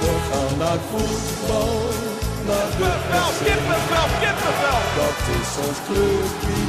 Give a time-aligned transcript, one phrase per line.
[0.00, 1.74] We gaan naar voetbal,
[2.48, 4.80] naar de Kippenvel, kippenvel, kippenvel.
[5.00, 6.60] Dat is ons clubje,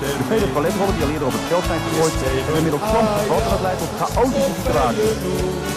[0.00, 3.42] De vele paletrollen die al eerder op het veld zijn gegooid, hebben inmiddels soms gevat
[3.42, 5.74] en dat leidt tot chaotische situaties.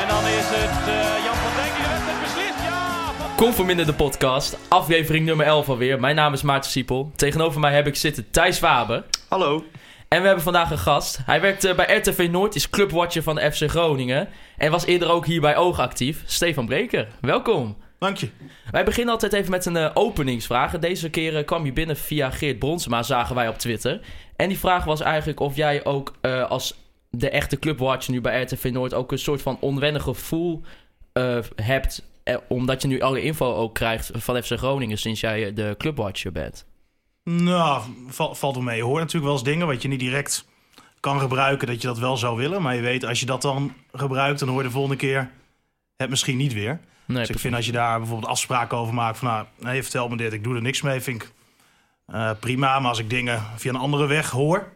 [0.00, 1.35] En dan is het eh, Jan
[3.36, 3.46] Ja, van...
[3.46, 6.00] Conforminder de podcast, aflevering nummer 11 alweer.
[6.00, 7.12] Mijn naam is Maarten Siepel.
[7.16, 9.04] Tegenover mij heb ik zitten Thijs Waber.
[9.28, 9.64] Hallo.
[10.08, 11.18] En we hebben vandaag een gast.
[11.26, 14.28] Hij werkt eh, bij RTV Noord, is clubwatcher van de FC Groningen.
[14.56, 16.22] En was eerder ook hier bij Oog actief.
[16.26, 17.76] Stefan Breker, welkom.
[17.98, 18.28] Dank je.
[18.70, 20.78] Wij beginnen altijd even met een eh, openingsvraag.
[20.78, 24.00] Deze keer eh, kwam je binnen via Geert Bronsma, zagen wij op Twitter.
[24.36, 26.12] En die vraag was eigenlijk of jij ook
[26.48, 26.74] als
[27.10, 28.94] de echte clubwatcher nu bij RTV Noord...
[28.94, 30.62] ook een soort van onwennig gevoel
[31.54, 32.02] hebt...
[32.26, 35.74] eh, omdat je nu alle info ook krijgt van FC Groningen sinds jij eh, de
[35.78, 36.66] clubwatcher bent.
[37.24, 38.76] Nou, val- valt wel mee.
[38.76, 40.46] Je hoort natuurlijk wel eens dingen wat je niet direct
[41.00, 42.62] kan gebruiken, dat je dat wel zou willen.
[42.62, 45.30] Maar je weet, als je dat dan gebruikt, dan hoor je de volgende keer
[45.96, 46.80] het misschien niet weer.
[47.04, 50.08] Nee, dus ik vind als je daar bijvoorbeeld afspraken over maakt van, nou, nee, vertel
[50.08, 51.32] me dit, ik doe er niks mee, vind ik
[52.06, 52.78] eh, prima.
[52.80, 54.72] Maar als ik dingen via een andere weg hoor,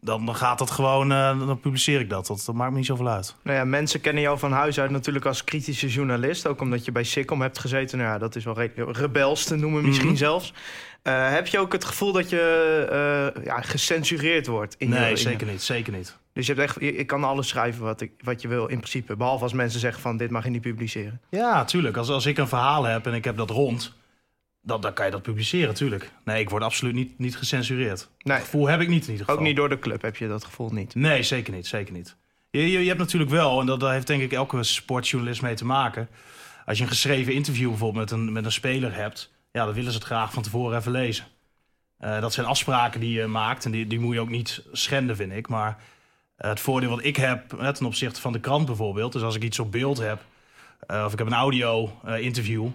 [0.00, 2.26] dan, gaat dat gewoon, eh, dan publiceer ik dat.
[2.26, 2.42] dat.
[2.46, 3.34] Dat maakt me niet zoveel uit.
[3.42, 6.46] Nou ja, mensen kennen jou van huis uit natuurlijk als kritische journalist.
[6.46, 7.98] Ook omdat je bij Sikkom hebt gezeten.
[7.98, 10.16] Nou ja, dat is wel re- rebels te noemen misschien Mhm.
[10.16, 10.52] zelfs.
[11.02, 12.40] Eh, heb je ook het gevoel dat je
[13.36, 14.74] eh, ja, gecensureerd wordt?
[14.78, 16.16] In je- nee, in- zeker niet, zeker niet.
[16.32, 18.76] Dus je hebt echt, je- ik kan alles schrijven wat, ik, wat je wil in
[18.78, 19.16] principe.
[19.16, 21.20] Behalve als mensen zeggen van dit mag je niet publiceren.
[21.30, 21.96] Ja, tuurlijk.
[21.96, 23.94] Als, als ik een verhaal heb en ik heb dat rond,
[24.68, 26.12] dan, dan kan je dat publiceren, tuurlijk.
[26.24, 28.08] Nee, ik word absoluut niet, niet gecensureerd.
[28.18, 29.40] Nee, Dat gevoel heb ik niet in ieder geval.
[29.40, 30.94] ook niet door de club heb je dat gevoel niet.
[30.94, 32.16] Nee, zeker niet, zeker niet.
[32.50, 35.54] Je, je, je hebt natuurlijk wel, en dat, dat heeft denk ik elke sportjournalist mee
[35.54, 36.08] te maken.
[36.66, 39.90] Als je een geschreven interview bijvoorbeeld met een, met een speler hebt, ja, dan willen
[39.92, 41.24] ze het graag van tevoren even lezen.
[41.98, 45.16] Eh, dat zijn afspraken die je maakt en die, die moet je ook niet schenden,
[45.16, 45.48] vind ik.
[45.48, 45.78] Maar
[46.36, 49.36] eh, het voordeel wat ik heb eh, ten opzichte van de krant bijvoorbeeld, dus als
[49.36, 50.20] ik iets op beeld heb,
[50.86, 52.68] of ik heb een audio-interview,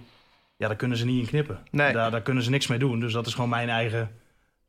[0.63, 1.59] ja, daar kunnen ze niet in knippen.
[1.71, 1.93] Nee.
[1.93, 2.99] Daar, daar kunnen ze niks mee doen.
[2.99, 4.09] Dus dat is gewoon mijn eigen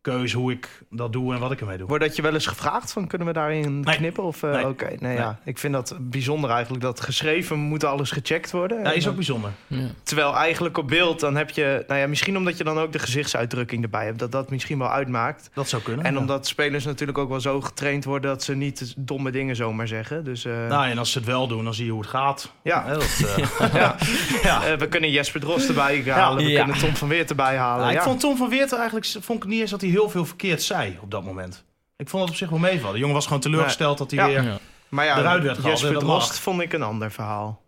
[0.04, 1.86] keuze hoe ik dat doe en wat ik ermee doe.
[1.86, 3.96] Wordt dat je wel eens gevraagd van kunnen we daarin Nee.
[3.96, 4.24] knippen?
[4.24, 4.66] Of, eh, Nee.
[4.68, 5.16] Oké, nee, Nee.
[5.16, 5.38] ja.
[5.44, 6.82] Ik vind dat bijzonder eigenlijk.
[6.82, 8.82] Dat geschreven moet alles gecheckt worden.
[8.82, 9.50] Ja, is ook bijzonder.
[9.66, 9.86] Ja.
[10.02, 11.84] Terwijl eigenlijk op beeld, dan heb je...
[11.88, 14.18] Nou ja, misschien omdat je dan ook de gezichtsuitdrukking erbij hebt.
[14.18, 15.50] Dat dat misschien wel uitmaakt.
[15.54, 16.04] Dat zou kunnen.
[16.04, 16.18] En ja.
[16.20, 18.30] omdat spelers natuurlijk ook wel zo getraind worden...
[18.30, 20.24] dat ze niet domme dingen zomaar zeggen.
[20.24, 22.52] Dus eh, Nou, en als ze het wel doen, dan zie je hoe het gaat.
[22.62, 22.88] ja.
[22.88, 23.96] Dat, eh, ja.
[24.42, 24.64] ja.
[24.66, 26.44] Eh, we kunnen Jesper Drost erbij halen.
[26.44, 26.62] We Ja.
[26.64, 27.84] kunnen Tom van Weert erbij halen.
[27.84, 28.02] Ja, ik ja.
[28.02, 30.98] vond Tom van Weert eigenlijk vond ik niet eens dat hij heel veel verkeerd zei
[31.02, 31.64] op dat moment.
[31.96, 32.92] Ik vond het op zich wel meevallen.
[32.92, 34.26] De jongen was gewoon teleurgesteld dat hij Ja.
[34.42, 34.50] weer...
[34.50, 34.58] Ja.
[34.88, 35.98] Maar ja, eruit werd gehaald, Jesper.
[36.00, 37.62] Drost vond ik een ander verhaal.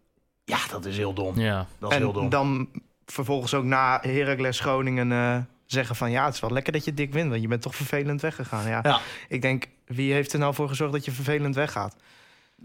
[0.44, 1.38] Ja, dat is heel dom.
[1.41, 1.66] ja.
[1.78, 2.28] Dat is en heel dom.
[2.28, 2.69] dan
[3.06, 5.12] vervolgens ook na Heracles Groningen...
[5.12, 5.36] eh,
[5.66, 7.28] zeggen van ja, het is wel lekker dat je dik wint...
[7.31, 8.69] want je bent toch vervelend weggegaan.
[8.69, 8.81] Ja.
[8.82, 9.00] Ja.
[9.28, 11.97] Ik denk, wie heeft er nou voor gezorgd dat je vervelend weggaat?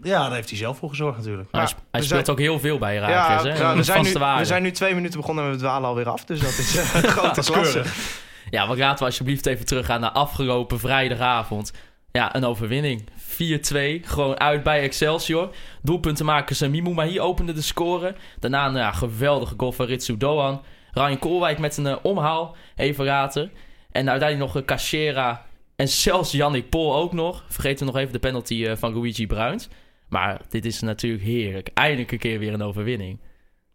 [0.02, 1.48] Ja, daar heeft hij zelf voor gezorgd natuurlijk.
[1.52, 3.10] Maar hij, sp- speelt zijn- ook heel veel bij Ja, hè?
[3.10, 3.36] ja,
[3.76, 6.24] we, zijn nu, we zijn nu twee minuten begonnen en we dwalen alweer af.
[6.24, 7.72] Dus dat is eh, een grote is klasse.
[7.72, 8.20] keurig.
[8.52, 11.72] Ja, maar laten we alsjeblieft even teruggaan naar afgelopen vrijdagavond.
[12.10, 13.02] Ja, een overwinning.
[13.02, 15.54] 4-2, gewoon uit bij Excelsior.
[15.82, 18.14] Doelpuntenmakers en Mimou Mahi opende de score.
[18.38, 20.62] Daarna een geweldige goal van Ritsu Doan.
[20.90, 23.50] Ryan Koolwijk met een eh, omhaal, even later.
[23.90, 25.46] En uiteindelijk nog uh, Cachera
[25.76, 27.44] en zelfs Yannick Pol ook nog.
[27.48, 29.68] Vergeten we nog even de penalty eh, van Luigi Bruins.
[30.08, 31.70] Maar dit is natuurlijk heerlijk.
[31.74, 33.18] Eindelijk een keer weer een overwinning.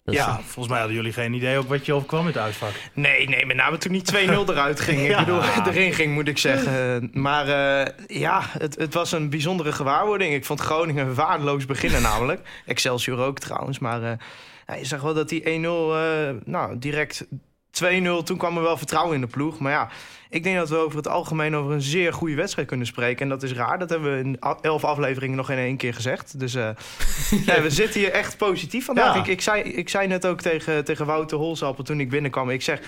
[0.08, 2.38] Dat is- Ja, volgens mij hadden jullie geen idee ook wat je overkwam in het
[2.38, 2.70] uitvak.
[2.94, 5.08] Nee, nee, met name toen niet 2-0 eruit ging.
[5.08, 5.20] Ja.
[5.20, 7.10] Ik bedoel, erin ging, moet ik zeggen.
[7.14, 10.34] Maar eh, ja, het, het was een bijzondere gewaarwording.
[10.34, 12.42] Ik vond Groningen waardeloos beginnen namelijk.
[12.66, 13.80] Excelsior ook trouwens.
[13.80, 14.12] Maar eh,
[14.68, 17.26] ja, je zag wel dat die 1-0, eh, nou, direct
[17.72, 18.24] 2-0.
[18.24, 19.60] Toen kwam er wel vertrouwen in de ploeg.
[19.60, 19.90] Maar ja,
[20.30, 23.22] ik denk dat we over het algemeen over een zeer goede wedstrijd kunnen spreken.
[23.22, 23.80] En dat is raar.
[23.80, 26.40] Dat hebben we in elf afleveringen nog in één keer gezegd.
[26.40, 26.70] Dus eh,
[27.48, 29.14] nee, we zitten hier echt positief vandaag.
[29.14, 29.20] Ja.
[29.22, 32.50] Ik, ik, zei, ik zei net ook tegen, tegen Wouter Holzappel toen ik binnenkwam.
[32.50, 32.80] Ik zeg,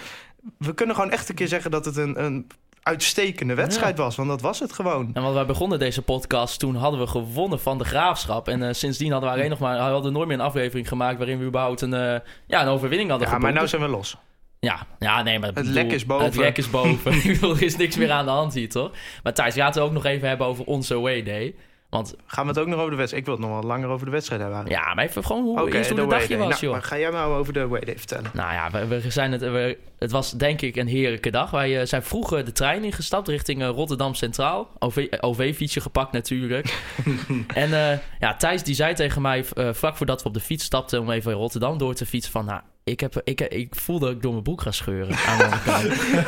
[0.57, 2.47] we kunnen gewoon echt een keer zeggen dat het een, een
[2.83, 4.15] uitstekende wedstrijd was.
[4.15, 5.09] Want dat was het gewoon.
[5.13, 8.47] En want wij begonnen deze podcast, toen hadden we gewonnen van de graafschap.
[8.47, 11.17] En eh, sindsdien hadden we alleen nog maar, we hadden nooit meer een aflevering gemaakt
[11.17, 13.69] waarin we überhaupt een, eh, ja, een overwinning hadden Ja, maar geboekt.
[13.69, 14.17] zijn we los.
[14.59, 16.25] Ja, ja, nee, maar Het bedoel, lek is boven.
[16.25, 17.13] Het lek is boven.
[17.23, 18.91] Ik bedoel, er is niks meer aan de hand hier, toch?
[19.23, 21.55] Maar Thijs, laten we ook nog even hebben over onze away day.
[21.89, 23.27] Want Gaan we het ook nog over de wedstrijd?
[23.27, 24.65] Ik wil het nog wel langer over de wedstrijd hebben.
[24.67, 26.71] ja, maar even gewoon hoe, Oké, eerst hoe de dagje was, Nou, joh.
[26.71, 28.31] maar ga jij maar over de way day vertellen.
[28.33, 31.51] Nou ja, we, we zijn het, we, het was denk ik een heerlijke dag.
[31.51, 34.69] Wij eh, zijn vroeger de trein ingestapt richting eh, Rotterdam Centraal.
[34.79, 36.81] OV, eh, OV-fietsje gepakt natuurlijk.
[37.53, 40.99] en ja, Thijs die zei tegen mij vlak voordat we op de fiets stapten...
[40.99, 42.45] om even Rotterdam door te fietsen van...
[42.45, 45.45] Nou, ik, heb, ik, ik voelde dat ik door mijn broek ga scheuren aan de.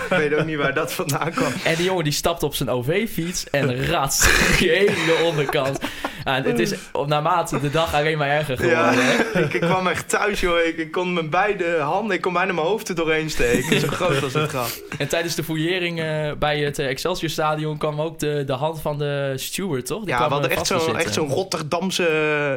[0.09, 1.51] Ik weet ook niet waar dat vandaan kwam.
[1.63, 5.79] En die jongen die stapt op zijn OV-fiets en ratst die hele onderkant.
[6.25, 6.73] Ja, het is
[7.07, 8.93] naarmate de dag alleen maar erger geworden.
[8.93, 10.59] Ja, ik, ik kwam echt thuis, joh.
[10.59, 13.79] Ik, ik kon mijn beide handen, ik kon bijna mijn hoofd er doorheen steken.
[13.79, 14.79] Zo groot was het graf.
[14.97, 18.81] En tijdens de fouillering eh, bij het eh, Excelsior Stadion kwam ook de, de hand
[18.81, 19.99] van de steward, toch?
[19.99, 22.05] Die Ja, kwam, we hadden echt zo'n echt zo'n Rotterdamse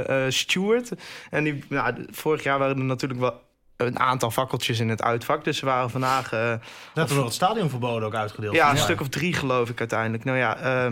[0.09, 0.89] eh steward.
[1.31, 3.41] En die, nou, vorig jaar waren er natuurlijk wel
[3.77, 5.45] een aantal fakkeltjes in het uitvak.
[5.45, 6.33] Dus ze waren vandaag...
[6.33, 6.55] eh,
[6.95, 8.55] Dat er nog het stadionverbod ook uitgedeeld.
[8.55, 8.83] ja, een Ja.
[8.83, 10.25] stuk of drie geloof ik uiteindelijk.
[10.25, 10.91] Nou ja, eh,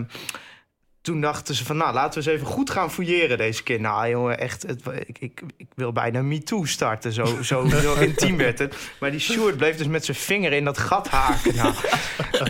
[1.01, 3.79] toen dachten ze van, nou, laten we eens even goed gaan fouilleren deze keer.
[3.81, 7.11] Nou, jongen, echt, het, ik, ik, ik wil bijna MeToo starten.
[7.11, 8.75] Zo, zo, zo intiem werd het.
[8.99, 11.55] Maar die Sjoerd bleef dus met zijn vinger in dat gat haken.
[11.55, 11.73] Nou,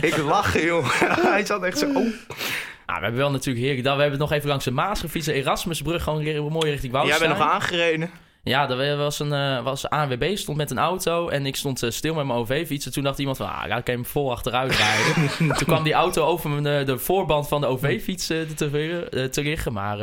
[0.00, 0.90] ik lachen, jongen.
[1.32, 1.86] Hij zat echt zo...
[1.86, 1.94] Oh.
[1.94, 3.96] Nou, we hebben wel natuurlijk heerlijk gedaan.
[3.96, 5.28] We hebben nog even langs de Maas gefietst.
[5.28, 7.28] De Erasmusbrug gewoon weer mooi richting Jij Woudenstein.
[7.30, 8.10] bent nog aangereden.
[8.44, 11.90] Ja, er was een eh, was ANWB, stond met een auto en ik stond eh,
[11.90, 12.86] stil met mijn OV-fiets.
[12.86, 15.14] En toen dacht iemand van, ah, laat ik hem vol achteruit rijden.
[15.56, 19.70] toen kwam die auto over mijn, eh, de voorband van de OV-fiets te, te.
[19.72, 19.98] Maar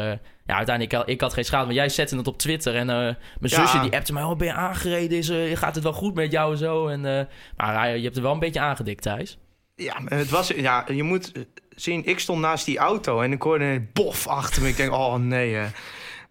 [0.45, 1.65] ja, uiteindelijk, ik had, geen schade.
[1.65, 3.65] Maar jij zette het op Twitter en mijn Ja.
[3.65, 5.17] zusje die appte mij, oh, ben je aangereden?
[5.17, 6.87] Is, gaat het wel goed met jou en zo?
[6.87, 7.27] En,
[7.57, 9.37] maar je hebt er wel een beetje aangedikt, Thijs.
[9.75, 11.31] Ja, het was, ja, je moet
[11.69, 14.67] zien, ik stond naast die auto en ik hoorde een bof achter me.
[14.67, 15.57] Ik denk, oh nee.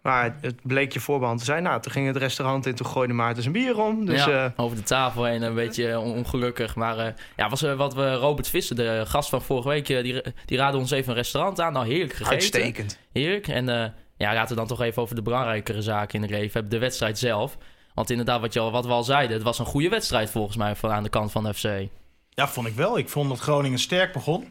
[0.01, 1.63] Maar het bleek je voorbehand te zijn.
[1.63, 4.05] Nou, toen ging het restaurant in, toen gooide Maarten zijn bier om.
[4.05, 6.75] Dus ja, eh, over de tafel heen, een beetje on- ongelukkig.
[6.75, 10.21] Maar eh, ja, was eh, wat we Robert Visser, de gast van vorige week, die,
[10.45, 11.73] die raadde ons even een restaurant aan.
[11.73, 12.31] Nou, heerlijk gegeten.
[12.33, 12.99] uitstekend.
[13.11, 13.47] Heerlijk.
[13.47, 16.51] En eh, ja, laten we dan toch even over de belangrijkere zaken in het leven
[16.53, 16.71] hebben.
[16.71, 17.57] De wedstrijd zelf.
[17.93, 20.57] Want inderdaad, wat, je al, wat we al zeiden, het was een goede wedstrijd volgens
[20.57, 21.89] mij van aan de kant van de FC.
[22.29, 22.97] Ja, vond ik wel.
[22.97, 24.47] Ik vond dat Groningen sterk begon.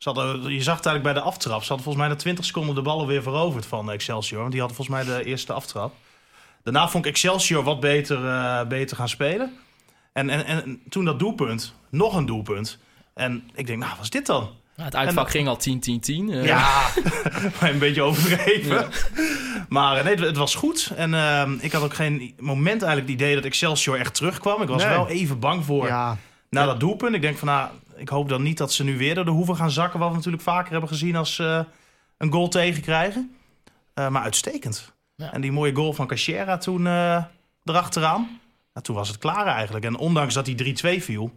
[0.00, 1.62] Ze hadden, je zag het eigenlijk bij de aftrap.
[1.62, 4.38] Ze hadden volgens mij na 20 seconden de ballen weer veroverd van Excelsior.
[4.40, 5.94] Want die hadden volgens mij de eerste aftrap.
[6.62, 9.56] Daarna vond ik Excelsior wat beter, eh, beter gaan spelen.
[10.12, 12.78] En, en, en toen dat doelpunt, nog een doelpunt.
[13.14, 14.40] En ik denk, nou, wat is dit dan?
[14.76, 16.30] Nou, het uitvak En- ging al 10-10-10.
[16.32, 16.44] eh.
[16.46, 16.86] Ja,
[17.60, 18.88] maar een beetje overdreven.
[19.68, 20.92] Maar eh, nee, het, het was goed.
[20.96, 24.62] En ehm, ik had ook geen moment eigenlijk het idee dat Excelsior echt terugkwam.
[24.62, 24.90] Ik was Nee.
[24.92, 26.16] wel even bang voor Ja,
[26.50, 27.14] na dat doelpunt.
[27.14, 27.68] Ik denk van, nou,
[28.00, 30.00] ik hoop dan niet dat ze nu weer door de hoeven gaan zakken.
[30.00, 31.64] Wat we natuurlijk vaker hebben gezien als ze
[32.16, 33.34] een goal tegenkrijgen.
[33.94, 34.92] Eh, maar uitstekend.
[35.14, 35.32] Ja.
[35.32, 37.24] En die mooie goal van Cachera toen eh,
[37.64, 38.40] erachteraan.
[38.72, 39.84] Nou, toen was het klaar eigenlijk.
[39.84, 41.32] En ondanks dat die 3-2 viel,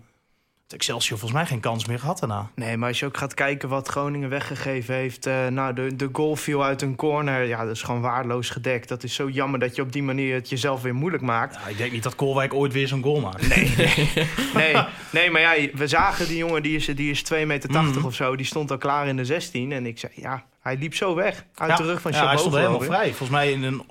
[0.67, 2.49] Excelsior volgens mij geen kans meer gehad daarna.
[2.55, 5.25] nee, maar als je ook gaat kijken wat Groningen weggegeven heeft.
[5.25, 7.43] eh, nou, de, de goal viel uit een corner.
[7.47, 8.89] Ja, dat is gewoon waardeloos gedekt.
[8.89, 11.55] Dat is zo jammer dat je op die manier het jezelf weer moeilijk maakt.
[11.55, 13.47] Ja, ik denk niet dat Koolwijk ooit weer zo'n goal maakt.
[13.47, 13.73] Nee,
[14.55, 14.75] nee,
[15.11, 18.05] nee, maar ja, we zagen die jongen, die is, die is 2,80 meter Mhm.
[18.05, 18.35] of zo.
[18.35, 19.71] Die stond al klaar in de 16.
[19.71, 21.45] En ik zei, ja, hij liep zo weg.
[21.55, 22.31] Uit Ja, de rug van ja, Chabot.
[22.33, 23.07] hij stond helemaal vrij.
[23.07, 23.81] Volgens mij in een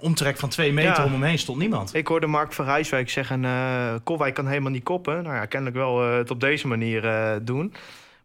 [0.00, 1.04] omtrek van twee meter Ja.
[1.04, 1.94] om hem heen stond niemand.
[1.94, 3.44] Ik hoorde Mark van Rijswijk zeggen...
[3.44, 5.22] eh Kolwijk kan helemaal niet koppen.
[5.22, 7.74] Nou ja, kennelijk wel eh, het op deze manier eh, doen.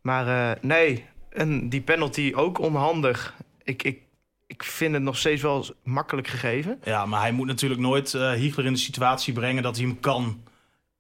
[0.01, 3.33] Maar nee, en die penalty ook onhandig.
[3.63, 3.99] Ik, ik,
[4.47, 6.79] ik vind het nog steeds wel makkelijk gegeven.
[6.83, 10.43] Ja, maar hij moet natuurlijk nooit Hiegler in de situatie brengen dat hij hem kan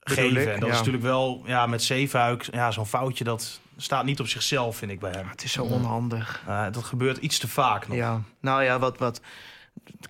[0.03, 0.41] Bedoel geven.
[0.41, 0.73] ik, En dat ja.
[0.73, 4.91] is natuurlijk wel ja, met Zeefuik, ja, zo'n foutje dat staat niet op zichzelf, vind
[4.91, 5.27] ik bij hem.
[5.29, 6.43] Het is zo onhandig.
[6.47, 7.97] Eh, dat gebeurt iets te vaak nog.
[7.97, 9.21] Ja, nou ja, wat, wat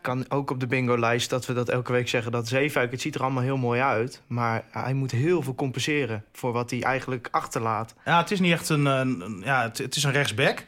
[0.02, 2.32] kan ook op de bingo-lijst dat we dat elke week zeggen.
[2.32, 4.22] Dat Zeefuik, het ziet er allemaal heel mooi uit.
[4.28, 7.94] Maar hij moet heel veel compenseren voor wat hij eigenlijk achterlaat.
[8.06, 10.66] Ja, het is niet echt een, een- ja, het, het is een rechtsback.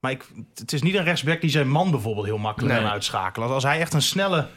[0.00, 2.82] Maar ik, het is niet een rechtsback die zijn man bijvoorbeeld heel makkelijk Nee.
[2.82, 3.46] kan uitschakelen.
[3.46, 4.48] Als, als hij echt een snelle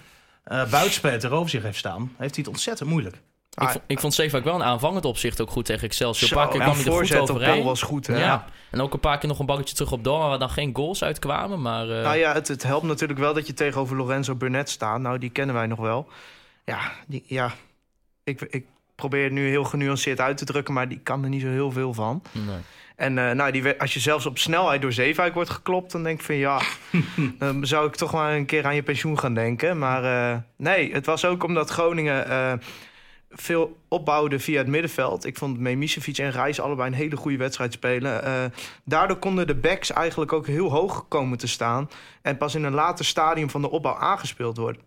[0.44, 3.22] eh buitenspeler tegenover zich heeft staan, heeft hij het ontzettend moeilijk.
[3.60, 6.30] Ik, Ah, vond, ik vond Zeefuik wel een aanvallend opzicht ook goed tegen Excelsior.
[6.30, 7.64] Zo, Een paar keer kwam hij er goed overheen.
[7.64, 8.18] was goed, hè?
[8.20, 8.46] Ja.
[8.72, 11.04] En ook een paar keer nog een balletje terug op door, waar dan geen goals
[11.04, 11.62] uitkwamen.
[11.62, 15.00] Maar eh, Nou ja, het, het helpt natuurlijk wel dat je tegenover Lorenzo Burnett staat.
[15.00, 16.08] Nou, die kennen wij nog wel.
[16.66, 17.52] Ja, die, ja.
[18.24, 21.42] Ik, ik probeer het nu heel genuanceerd uit te drukken, maar die kan er niet
[21.42, 22.22] zo heel veel van.
[22.32, 22.56] nee.
[22.96, 26.20] En eh, nou, die, als je zelfs op snelheid door Zeefuik wordt geklopt, dan denk
[26.20, 26.62] ik van ja,
[27.40, 29.78] dan zou ik toch maar een keer aan je pensioen gaan denken.
[29.78, 32.26] Maar eh, nee, het was ook omdat Groningen
[33.30, 35.26] veel opbouwde via het middenveld.
[35.26, 38.24] Ik vond Memisevic en Reis allebei een hele goede wedstrijd spelen.
[38.24, 38.46] Eh,
[38.84, 41.90] daardoor konden de backs eigenlijk ook heel hoog komen te staan.
[42.22, 44.82] En pas in een later stadium van de opbouw aangespeeld worden.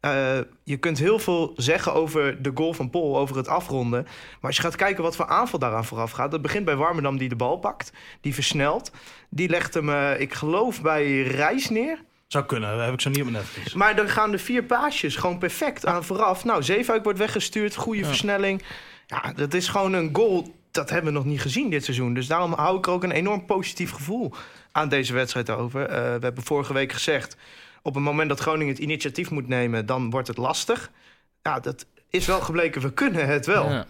[0.00, 4.02] Eh, je kunt heel veel zeggen over de goal van Pol, over het afronden.
[4.02, 6.30] Maar als je gaat kijken wat voor aanval daaraan vooraf gaat...
[6.30, 8.90] dat begint bij Warmerdam die de bal pakt, die versnelt.
[9.28, 11.98] Die legt hem, eh, ik geloof, bij Reis neer.
[12.32, 13.74] Zou kunnen, dat heb ik zo niet op mijn netvlies.
[13.74, 16.44] Maar dan gaan de vier paasjes gewoon perfect aan vooraf.
[16.44, 18.62] Nou, Zeefuik wordt weggestuurd, goede versnelling.
[19.06, 22.14] Ja, dat is gewoon een goal, dat hebben we nog niet gezien dit seizoen.
[22.14, 24.32] Dus daarom hou ik er ook een enorm positief gevoel
[24.72, 25.86] aan deze wedstrijd over.
[25.86, 27.36] Eh, we hebben vorige week gezegd...
[27.82, 29.86] op het moment dat Groningen het initiatief moet nemen...
[29.86, 30.90] dan wordt het lastig.
[31.42, 33.70] Ja, dat, is wel gebleken, we kunnen het wel.
[33.70, 33.86] Ja.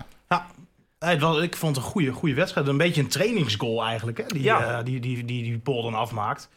[0.99, 2.67] Het was- ik vond het een goede, goede wedstrijd.
[2.67, 4.79] Een beetje een trainingsgoal eigenlijk, hè, die, Ja.
[4.79, 6.49] eh, die, die, die, die Paul dan afmaakt.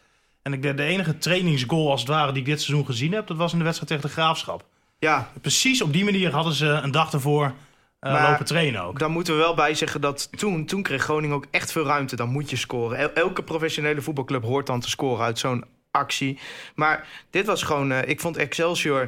[0.44, 3.28] En ik, de, de enige trainingsgoal als het ware die ik dit seizoen gezien heb...
[3.28, 4.66] dat was in de wedstrijd tegen de Graafschap.
[5.00, 7.54] Ja, Precies op die manier hadden ze een dag ervoor
[8.00, 9.00] Maar- lopen trainen ook.
[9.00, 12.16] daar moeten we wel bij zeggen dat toen, toen kreeg Groningen ook echt veel ruimte.
[12.16, 12.98] Dan moet je scoren.
[12.98, 16.40] El- elke professionele voetbalclub hoort dan te scoren uit zo'n actie.
[16.76, 19.08] Maar dit was gewoon, eh, ik vond Excelsior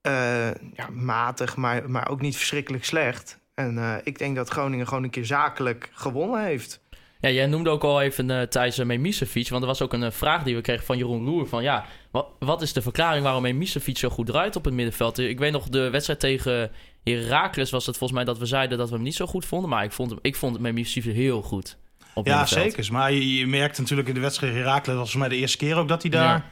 [0.00, 3.38] eh, ja, matig, maar, maar ook niet verschrikkelijk slecht.
[3.54, 6.80] En ik denk dat Groningen gewoon een keer zakelijk gewonnen heeft.
[7.24, 10.02] Ja, jij noemde ook al even uh, Thijs uh, Memisevic, want er was ook een
[10.02, 11.48] uh, vraag die we kregen van Jeroen Loer.
[11.48, 15.18] Van ja, wat, wat is de verklaring waarom Memisevic zo goed draait op het middenveld?
[15.18, 16.70] Ik weet nog, de wedstrijd tegen
[17.04, 19.70] Heracles was het volgens mij dat we zeiden dat we hem niet zo goed vonden.
[19.70, 21.76] Maar ik vond, hem, ik vond Memisevic heel goed
[22.14, 22.72] op Ja, middenveld.
[22.72, 22.92] zeker.
[22.92, 25.76] Maar je, je merkt natuurlijk in de wedstrijd Heracles, was volgens mij de eerste keer
[25.76, 26.44] ook dat hij daar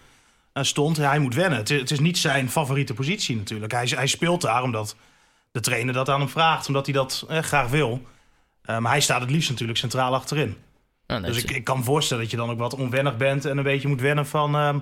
[0.55, 0.63] ja.
[0.63, 0.97] stond.
[0.97, 1.59] Hij moet wennen.
[1.59, 3.73] Het is, het is, niet zijn favoriete positie natuurlijk.
[3.73, 4.97] Hij, hij speelt daar omdat
[5.51, 8.03] de trainer dat aan hem vraagt, omdat hij dat eh, graag wil.
[8.71, 10.57] Uh, maar hij staat het liefst natuurlijk centraal achterin.
[11.07, 13.57] Nee, dus ik, ik, kan me voorstellen dat je dan ook wat onwennig bent en
[13.57, 14.75] een beetje moet wennen van uh,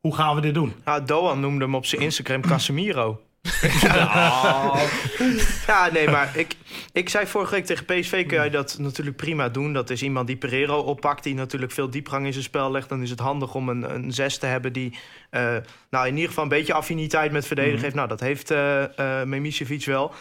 [0.00, 0.74] hoe gaan we dit doen.
[0.84, 3.20] Ja, Doan noemde hem op zijn Instagram Casemiro.
[3.82, 4.72] ja.
[5.66, 6.56] ja, nee, maar ik,
[6.92, 9.72] ik zei vorige week tegen PSV kun je dat natuurlijk prima doen.
[9.72, 12.88] Dat is iemand die Pereiro oppakt, die natuurlijk veel diepgang in zijn spel legt.
[12.88, 14.98] Dan is het handig om een, een zes te hebben die
[15.30, 15.56] uh,
[15.90, 17.82] nou, in ieder geval een beetje affiniteit met verdedigen mm.
[17.82, 17.94] heeft.
[17.94, 20.12] Nou, dat heeft uh, uh, wel.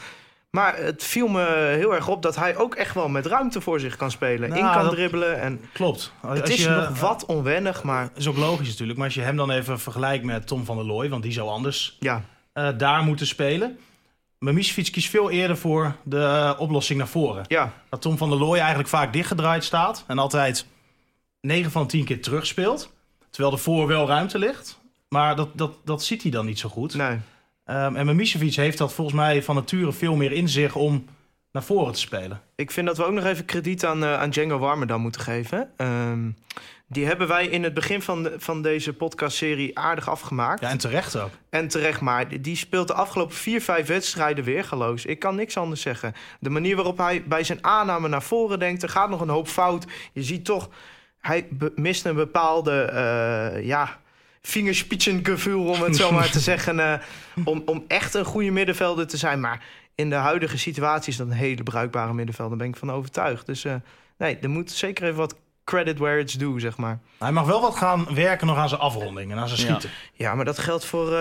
[0.57, 3.79] Maar het viel me heel erg op dat hij ook echt wel met ruimte voor
[3.79, 4.49] zich kan spelen.
[4.49, 5.41] Nou, in kan dribbelen.
[5.41, 6.13] En klopt.
[6.21, 8.07] Als het is je, nog wat onwennig, maar...
[8.07, 8.97] Dat is ook logisch natuurlijk.
[8.97, 11.09] Maar als je hem dan even vergelijkt met Tom van der Looy...
[11.09, 12.23] want die zou anders ja.
[12.53, 13.77] uh, daar moeten spelen...
[14.39, 17.45] Mimicevic kiest veel eerder voor de uh, oplossing naar voren.
[17.47, 17.73] Ja.
[17.89, 20.03] Dat Tom van der Looy eigenlijk vaak dichtgedraaid staat...
[20.07, 20.65] en altijd
[21.41, 22.93] 9 van 10 keer terugspeelt.
[23.29, 24.79] Terwijl er voor wel ruimte ligt.
[25.09, 26.95] Maar dat, dat, dat ziet hij dan niet zo goed.
[26.95, 27.17] Nee.
[27.69, 31.05] Um, en Mimicevic heeft dat volgens mij van nature veel meer in zich om
[31.51, 32.41] naar voren te spelen.
[32.55, 35.69] Ik vind dat we ook nog even krediet aan, uh, aan Django Warmerdam moeten geven.
[35.77, 36.36] Um,
[36.88, 40.62] die hebben wij in het begin van, de, van deze podcastserie aardig afgemaakt.
[40.62, 41.29] Ja, en terecht ook.
[41.50, 45.05] En terecht, maar die speelt de afgelopen vier, vijf wedstrijden weergaloos.
[45.05, 46.13] Ik kan niks anders zeggen.
[46.39, 49.47] De manier waarop hij bij zijn aanname naar voren denkt, er gaat nog een hoop
[49.47, 49.86] fout.
[50.13, 50.69] Je ziet toch,
[51.19, 54.00] hij mist een bepaalde, uh, ja
[54.47, 56.77] vingerspitsengevoel, om het zo maar te zeggen.
[56.77, 56.93] Uh,
[57.43, 59.39] om, om echt een goede middenvelder te zijn.
[59.39, 62.57] Maar in de huidige situatie is dat een hele bruikbare middenvelder.
[62.57, 63.45] Daar ben ik van overtuigd.
[63.45, 63.73] Dus uh,
[64.17, 65.35] nee, er moet zeker even wat
[65.67, 67.00] credit where it's due, zeg maar.
[67.17, 69.89] Hij mag wel wat gaan werken nog aan zijn afronding en aan zijn schieten.
[70.13, 71.19] Ja, ja maar dat geldt voor uh,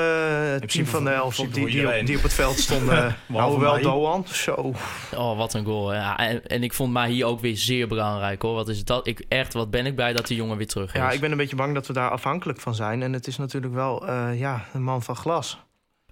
[0.50, 3.16] het team van de elf die, die, die, op, die op het veld stonden.
[3.26, 4.24] nou, wel Doan.
[4.26, 4.74] Zo.
[5.16, 5.94] Oh, wat een goal.
[5.94, 8.54] Ja, en, en ik vond maar hier ook weer zeer belangrijk hoor.
[8.54, 9.06] Wat is dat?
[9.06, 11.00] Ik, echt, wat ben ik blij dat die jongen weer terug is.
[11.00, 13.02] Ja, ik ben een beetje bang dat we daar afhankelijk van zijn.
[13.02, 15.58] En het is natuurlijk wel uh, ja, een man van glas.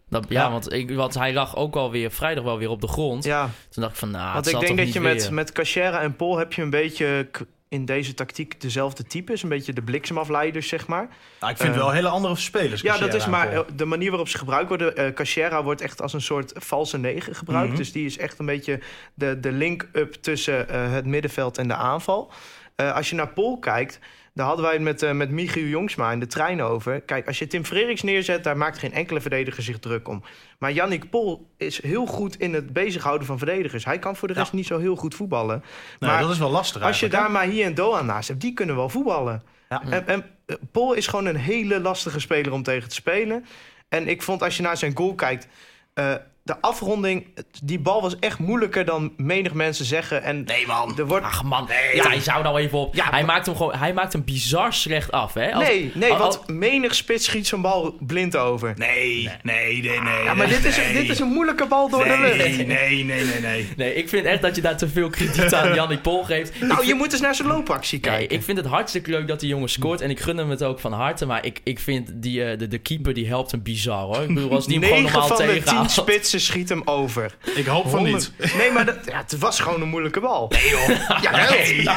[0.09, 2.88] Dat, ja, ja, want ik, wat, hij lag ook alweer vrijdag wel weer op de
[2.88, 3.25] grond.
[3.25, 3.50] Ja.
[3.71, 6.38] Toen dacht ik van, nou, Want ik denk dat je met, met Cachera en Pol
[6.38, 7.29] heb je een beetje
[7.75, 9.43] in deze tactiek dezelfde types.
[9.43, 11.09] Een beetje de bliksemafleiders, zeg maar.
[11.40, 12.81] Nou, ik vind uh, wel hele andere spelers.
[12.81, 15.00] Ja, dat is maar de manier waarop ze gebruikt worden.
[15.00, 17.64] Uh, Cachera wordt echt als een soort valse negen gebruikt.
[17.64, 17.83] Mm -hmm.
[17.83, 18.81] Dus die is echt een beetje
[19.14, 22.33] de, de link-up tussen uh, het middenveld en de aanval.
[22.76, 23.99] Als je naar Pol kijkt,
[24.35, 27.00] daar hadden wij het met, uh, met Michiel Jongsma in de trein over.
[27.00, 30.23] Kijk, als je Tim Frederiks neerzet, daar maakt geen enkele verdediger zich druk om.
[30.59, 33.85] Maar Yannick Pol is heel goed in het bezighouden van verdedigers.
[33.85, 34.57] Hij kan voor de rest ja.
[34.57, 35.64] niet zo heel goed voetballen.
[35.99, 38.41] Nee, maar dat is wel lastig Als je daar maar hier en Doan naast hebt,
[38.41, 39.43] die kunnen wel voetballen.
[39.69, 39.83] Ja.
[39.91, 43.45] En, en uh, Pol is gewoon een hele lastige speler om tegen te spelen.
[43.88, 45.49] En ik vond, als je naar zijn goal kijkt...
[45.95, 46.14] Uh,
[46.45, 47.27] de afronding,
[47.63, 50.23] die bal was echt moeilijker dan menig mensen zeggen.
[50.23, 50.99] En nee man.
[50.99, 51.25] Er wordt...
[51.25, 51.97] Ach man, nee.
[51.97, 52.95] ja, hij zou nou even op.
[52.95, 55.35] Ja, hij, maakt hem gewoon, hij maakt hem bizar slecht af.
[55.35, 55.53] Hè?
[55.53, 58.75] Als, nee, nee, als, want menig spits schiet zo'n bal blind over.
[58.77, 60.25] Nee, nee, nee, nee.
[60.25, 60.93] Ja, maar nee, dit, is, nee.
[60.93, 62.37] dit is een moeilijke bal door nee, de lucht.
[62.37, 63.69] Nee, nee, nee, nee, nee.
[63.77, 66.61] Nee, ik vind echt dat je daar te veel krediet aan Jannik Pol geeft.
[66.61, 68.29] Nou, vind, je moet eens naar zijn loopactie kijken.
[68.29, 70.01] Nee, ik vind het hartstikke leuk dat die jongen scoort.
[70.01, 71.27] En ik gun hem het ook van harte.
[71.27, 74.23] Maar ik, ik vind die, uh, de, de keeper die helpt hem bizar hoor.
[74.23, 75.89] Ik bedoel, als die hem gewoon normaal van tegen
[76.38, 77.35] schiet hem over.
[77.55, 78.33] Ik hoop van niet.
[78.57, 80.49] Nee, maar dat, ja, het was gewoon een moeilijke bal.
[80.49, 80.88] Nee joh.
[81.23, 81.88] Ja, nee.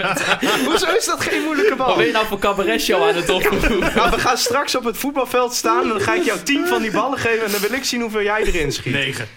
[0.66, 1.86] Hoezo is dat geen moeilijke bal?
[1.86, 3.94] Wat ben je nou voor cabaret show aan het opvoeren?
[3.94, 6.82] Nou, we gaan straks op het voetbalveld staan en dan ga ik jou tien van
[6.82, 8.92] die ballen geven en dan wil ik zien hoeveel jij erin schiet.
[8.92, 9.28] Negen.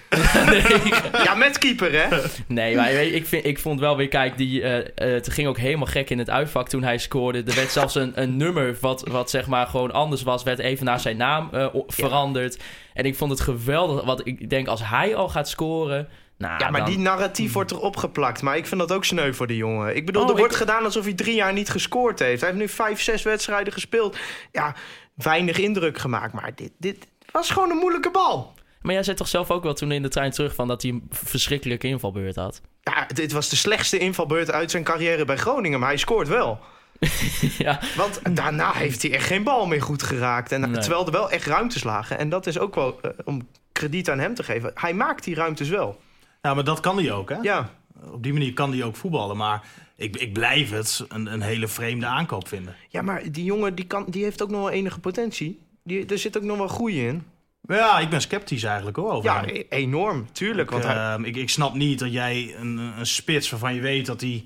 [1.24, 2.18] Ja, met keeper hè?
[2.48, 5.58] Nee, maar ik, vind, ik vond wel weer, kijk, die, uh, uh, het ging ook
[5.58, 7.44] helemaal gek in het uitvak toen hij scoorde.
[7.48, 10.86] Er werd zelfs een, een nummer wat, wat zeg maar gewoon anders was, werd even
[10.86, 12.56] naar zijn naam uh, veranderd.
[12.56, 12.62] Ja.
[12.94, 16.10] En ik vond het geweldig, want ik denk als hij al gaat scoren...
[16.38, 16.90] Nou, ja, maar dan...
[16.90, 18.42] die narratief wordt erop geplakt.
[18.42, 19.96] Maar ik vind dat ook sneu voor die jongen.
[19.96, 22.42] Ik bedoel, Oh, er wordt ik- gedaan alsof hij drie jaar niet gescoord heeft.
[22.42, 24.18] Hij heeft nu vijf, zes wedstrijden gespeeld.
[24.52, 24.76] Ja,
[25.16, 26.34] weinig indruk gemaakt.
[26.34, 28.54] Maar dit, dit was gewoon een moeilijke bal.
[28.82, 30.92] Maar jij zei toch zelf ook wel toen in de trein terug van dat hij
[30.92, 32.62] een verschrikkelijke invalbeurt had.
[32.82, 36.60] Ja, dit was de slechtste invalbeurt uit zijn carrière bij Groningen, maar hij scoort wel.
[37.58, 40.52] ja, Want daarna heeft hij echt geen bal meer goed geraakt.
[40.52, 40.82] En, Nee.
[40.82, 42.18] Terwijl er wel echt ruimtes lagen.
[42.18, 44.72] En dat is ook wel eh, om krediet aan hem te geven.
[44.76, 46.02] Hij maakt die ruimtes wel.
[46.42, 47.36] Ja, maar dat kan hij ook, hè?
[47.42, 47.70] Ja,
[48.12, 49.38] Op die manier kan hij ook voetballen.
[49.38, 49.64] Maar
[49.96, 52.76] ik, ik blijf het een, een hele vreemde aankoop vinden.
[52.90, 55.60] ja maar die jongen die kan, die heeft ook nog wel enige potentie.
[55.84, 57.24] Die, er zit ook nog wel groei in.
[57.68, 59.12] Ja, ik ben sceptisch eigenlijk hoor.
[59.12, 59.50] Over Ja, hem.
[59.56, 60.70] e- enorm, tuurlijk.
[60.72, 64.06] Want hij, Ehm, ik, ik snap niet dat jij een, een spits waarvan je weet
[64.06, 64.44] dat hij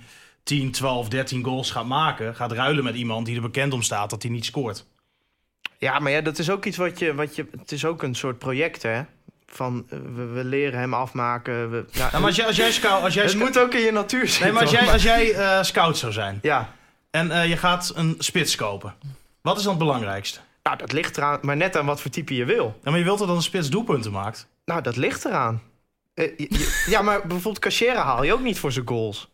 [0.47, 4.09] 10, 12, 13 goals gaat maken, gaat ruilen met iemand die er bekend om staat
[4.09, 4.85] dat hij niet scoort.
[5.77, 7.47] ja, maar ja, dat is ook iets wat je, wat je...
[7.59, 9.01] Het is ook een soort project, hè?
[9.47, 11.71] Van, eh, we, we leren hem afmaken.
[11.71, 13.91] We, Nou, maar als jij, als jij, scout, als jij, het moet ook in je
[13.91, 14.43] natuur zitten.
[14.43, 16.73] nee, maar als jij, als jij eh, scout zou zijn Ja,
[17.11, 18.93] en eh, je gaat een spits kopen,
[19.41, 20.39] wat is dan het belangrijkste?
[20.63, 22.79] nou, dat ligt eraan, maar net aan wat voor type je wil.
[22.83, 24.47] Ja, maar je wilt dat een spits doelpunten maakt.
[24.65, 25.61] Nou, dat ligt eraan.
[26.13, 29.29] Je- ja, maar bijvoorbeeld Cachera haal je ook niet voor zijn goals.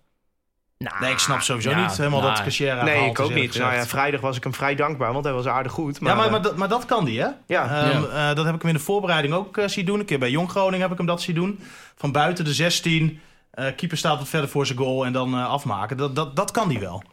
[0.83, 3.33] Nou, Nee, ik snap sowieso ja, niet helemaal nou, dat Cachera nee, gehaald ik ook
[3.33, 3.57] niet.
[3.57, 5.99] Nou ja, vrijdag was ik hem vrij dankbaar, want hij was aardig goed.
[5.99, 7.27] Maar, ja, maar, eh, maar, dat, maar dat kan die, hè?
[7.47, 7.89] ja.
[7.89, 9.99] Ehm, eh, dat heb ik hem in de voorbereiding ook eh, zien doen.
[9.99, 11.59] Een keer bij Jong Groningen heb ik hem dat zien doen.
[11.95, 13.21] Van buiten de 16,
[13.53, 15.97] eh, keeper staat wat verder voor zijn goal en dan eh, afmaken.
[15.97, 17.03] Dat, dat, dat kan die wel.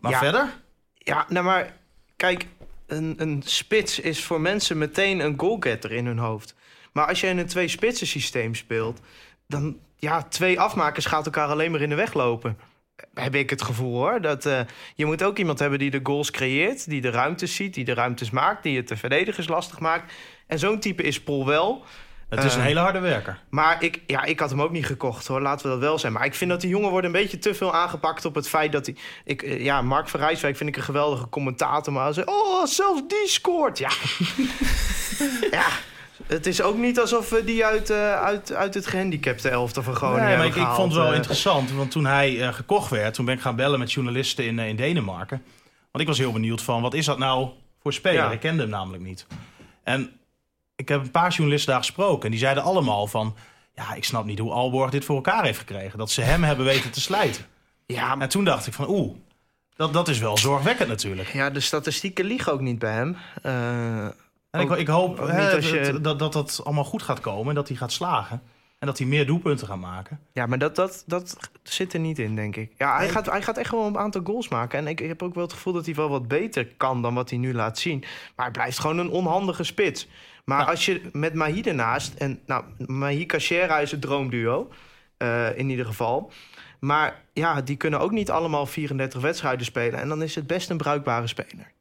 [0.00, 0.18] Maar Ja.
[0.18, 0.54] verder?
[0.94, 1.72] ja, nou maar
[2.16, 2.46] kijk,
[2.86, 6.54] een, een spits is voor mensen meteen een goalgetter in hun hoofd.
[6.92, 9.00] Maar als je in een twee-spitsen systeem speelt,
[9.46, 12.58] dan ja, twee afmakers gaat elkaar alleen maar in de weg lopen.
[13.14, 14.20] Heb ik het gevoel hoor.
[14.20, 14.60] Dat, eh,
[14.94, 17.94] je moet ook iemand hebben die de goals creëert, die de ruimtes ziet, die de
[17.94, 20.12] ruimtes maakt, die het de verdedigers lastig maakt.
[20.46, 21.84] En zo'n type is Paul wel.
[22.28, 23.38] Het is een Eh, hele harde werker.
[23.48, 26.12] Maar ik, ja, ik had hem ook niet gekocht hoor, laten we dat wel zijn.
[26.12, 28.72] Maar ik vind dat die jongen wordt een beetje te veel aangepakt op het feit
[28.72, 28.96] dat hij...
[29.24, 31.92] Ik, eh, ja, Mark van Rijswijk vind ik een geweldige commentator.
[31.92, 33.78] Maar hij zei, oh, zelfs die scoort.
[33.78, 33.90] Ja.
[35.58, 35.66] ja,
[36.28, 39.94] het is ook niet alsof we die uit, eh, uit, uit het gehandicapte elftal van
[39.94, 42.90] Groningen Nee, maar ik, ik vond het wel Eh, interessant, want toen hij eh, gekocht
[42.90, 45.42] werd, toen ben ik gaan bellen met journalisten in, in Denemarken.
[45.90, 47.48] Want ik was heel benieuwd van, wat is dat nou
[47.82, 48.24] voor speler?
[48.24, 48.30] Ja.
[48.30, 49.26] Ik kende hem namelijk niet.
[49.82, 50.10] En
[50.76, 53.34] ik heb een paar journalisten daar gesproken en die zeiden allemaal van,
[53.74, 55.98] ja, ik snap niet hoe Alborg dit voor elkaar heeft gekregen.
[55.98, 57.44] Dat ze hem hebben weten te slijten.
[57.86, 59.14] Ja, maar En toen dacht ik van, oeh,
[59.76, 61.32] dat, dat is wel zorgwekkend natuurlijk.
[61.32, 63.16] ja, de statistieken liegen ook niet bij hem.
[63.42, 64.06] Eh,
[64.50, 67.54] En ik, Ook- ik hoop hè, je- dat, dat, dat allemaal goed gaat komen en
[67.54, 68.42] dat hij gaat slagen.
[68.78, 70.20] En dat hij meer doelpunten gaat maken.
[70.32, 72.72] Ja, maar dat, dat, dat zit er niet in, denk ik.
[72.76, 73.10] Ja, hij, Nee.
[73.10, 74.78] gaat, hij gaat echt wel een aantal goals maken.
[74.78, 77.14] En ik, ik heb ook wel het gevoel dat hij wel wat beter kan dan
[77.14, 77.98] wat hij nu laat zien.
[78.36, 80.08] Maar hij blijft gewoon een onhandige spits.
[80.44, 80.64] Maar Ja.
[80.70, 82.14] als je met Mahi ernaast...
[82.14, 84.68] En nou, Mahi Cachera is het droomduo.
[85.16, 86.32] eh, in ieder geval.
[86.78, 90.00] Maar ja, die kunnen ook niet allemaal 34 wedstrijden spelen.
[90.00, 91.72] En dan is het best een bruikbare speler.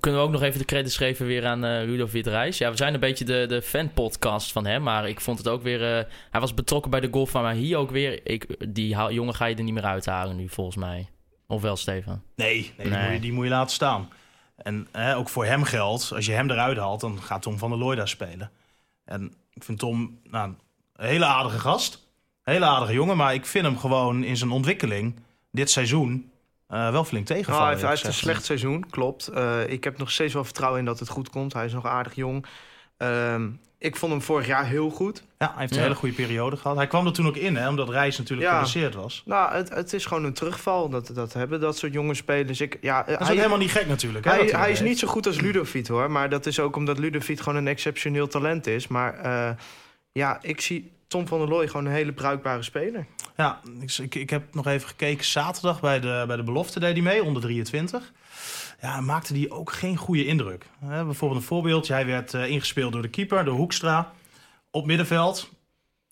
[0.00, 2.58] Kunnen we ook nog even de credits geven weer aan eh Ludovic Reis.
[2.58, 4.82] Ja, we zijn een beetje de, de fanpodcast van hem.
[4.82, 5.96] Maar ik vond het ook weer...
[5.98, 8.20] eh, hij was betrokken bij de golf van maar hier ook weer...
[8.26, 11.08] Ik, die jongen ga je er niet meer uithalen nu, volgens mij.
[11.46, 12.22] Of wel, Stefan?
[12.36, 14.08] Nee, nee, Die, moet je, die moet je laten staan.
[14.56, 17.70] En hè, ook voor hem geldt, als je hem eruit haalt, dan gaat Tom van
[17.70, 18.50] der Looy daar spelen.
[19.04, 20.54] En ik vind Tom nou,
[20.96, 22.08] een hele aardige gast.
[22.44, 26.29] Een hele aardige jongen, maar ik vind hem gewoon in zijn ontwikkeling dit seizoen
[26.70, 27.60] eh, wel flink Nou, tegenvallen.
[27.62, 29.26] hij, heeft, hij heeft een slecht seizoen, klopt.
[29.28, 31.52] Eh, ik heb nog steeds wel vertrouwen in dat het goed komt.
[31.52, 32.46] Hij is nog aardig jong.
[32.96, 35.22] Ehm, ik vond hem vorig jaar heel goed.
[35.38, 35.82] Ja, hij heeft een Ja.
[35.82, 36.76] hele goede periode gehad.
[36.76, 38.54] Hij kwam er toen ook in, hè, omdat Reis natuurlijk Ja.
[38.54, 39.22] geblesseerd was.
[39.24, 40.88] Nou, het, het is gewoon een terugval.
[40.88, 42.60] Dat, dat hebben dat soort jonge spelers.
[42.60, 44.24] Ik, ja, Dat is hij, ook helemaal niet gek natuurlijk.
[44.24, 46.10] Hè, hij, dat hij is niet zo goed als Ludovic hoor.
[46.10, 48.88] Maar dat is ook omdat Ludovic gewoon een exceptioneel talent is.
[48.88, 49.50] Maar eh,
[50.12, 53.06] ja, ik zie Tom van der Looy gewoon een hele bruikbare speler.
[53.36, 55.24] Ja, ik, ik, heb nog even gekeken.
[55.24, 58.12] Zaterdag bij de, bij de belofte deed hij mee, onder 23.
[58.80, 60.66] Ja, maakte die ook geen goede indruk.
[60.80, 61.92] Bijvoorbeeld een voorbeeldje.
[61.92, 64.12] Hij werd eh, ingespeeld door de keeper, door Hoekstra.
[64.70, 65.50] Op middenveld.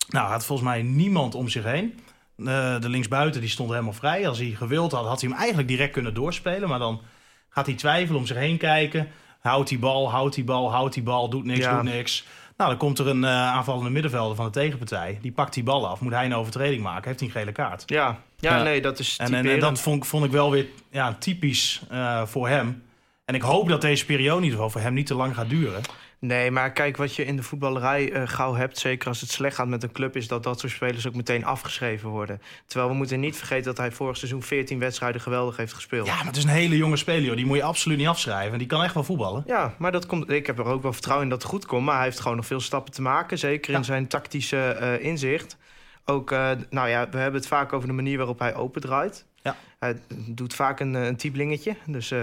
[0.09, 1.99] Nou, had volgens mij niemand om zich heen.
[2.37, 4.27] Eh, de linksbuiten die stond helemaal vrij.
[4.27, 6.69] Als hij gewild had, had hij hem eigenlijk direct kunnen doorspelen.
[6.69, 7.01] Maar dan
[7.49, 9.07] gaat hij twijfelen, om zich heen kijken.
[9.39, 11.75] Houdt die bal, houdt die bal, houdt die bal, doet niks, Ja.
[11.75, 12.25] doet niks.
[12.59, 15.17] Nou, dan komt er een eh, aanvallende middenvelder van de tegenpartij.
[15.21, 15.99] Die pakt die bal af.
[15.99, 17.07] Moet hij een overtreding maken?
[17.07, 17.83] Heeft hij een gele kaart?
[17.85, 21.13] Ja, ja, nee, dat is En, en, en dat vond, vond ik wel weer ja,
[21.13, 22.83] typisch eh, voor hem.
[23.25, 25.49] En ik hoop dat deze periode in ieder geval voor hem niet te lang gaat
[25.49, 25.81] duren.
[26.21, 28.77] Nee, maar kijk, wat je in de voetballerij eh, gauw hebt...
[28.77, 30.15] zeker als het slecht gaat met een club...
[30.15, 32.41] is dat dat soort spelers ook meteen afgeschreven worden.
[32.65, 36.07] Terwijl we moeten niet vergeten dat hij vorig seizoen 14 wedstrijden geweldig heeft gespeeld.
[36.07, 37.23] Ja, maar het is een hele jonge speler.
[37.23, 37.35] joh.
[37.35, 38.57] Die moet je absoluut niet afschrijven.
[38.57, 39.43] Die kan echt wel voetballen.
[39.47, 41.85] Ja, maar dat komt, ik heb er ook wel vertrouwen in dat het goed komt.
[41.85, 43.37] Maar hij heeft gewoon nog veel stappen te maken.
[43.37, 45.57] Zeker in zijn tactische eh, inzicht.
[46.05, 49.25] Ook, eh, nou ja, we hebben het vaak over de manier waarop hij opendraait.
[49.41, 49.55] Ja.
[49.79, 51.75] Hij doet vaak een, een tieblingetje.
[51.85, 52.13] Dus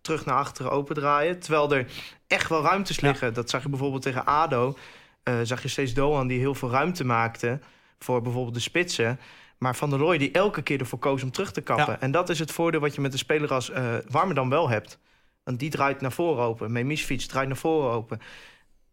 [0.00, 1.38] terug naar achteren opendraaien.
[1.38, 1.86] Terwijl er
[2.32, 3.08] echt wel ruimtes Ja.
[3.08, 3.34] liggen.
[3.34, 4.76] Dat zag je bijvoorbeeld tegen ADO.
[5.22, 7.60] eh, zag je steeds Doan die heel veel ruimte maakte
[7.98, 9.20] voor bijvoorbeeld de spitsen.
[9.58, 11.92] Maar Van der Looy die elke keer ervoor koos om terug te kappen.
[11.92, 12.00] Ja.
[12.00, 14.68] En dat is het voordeel wat je met een speler als eh Warmer dan wel
[14.68, 14.98] hebt.
[15.44, 16.72] Want die draait naar voren open.
[16.72, 18.20] Memisfiets draait naar voren open.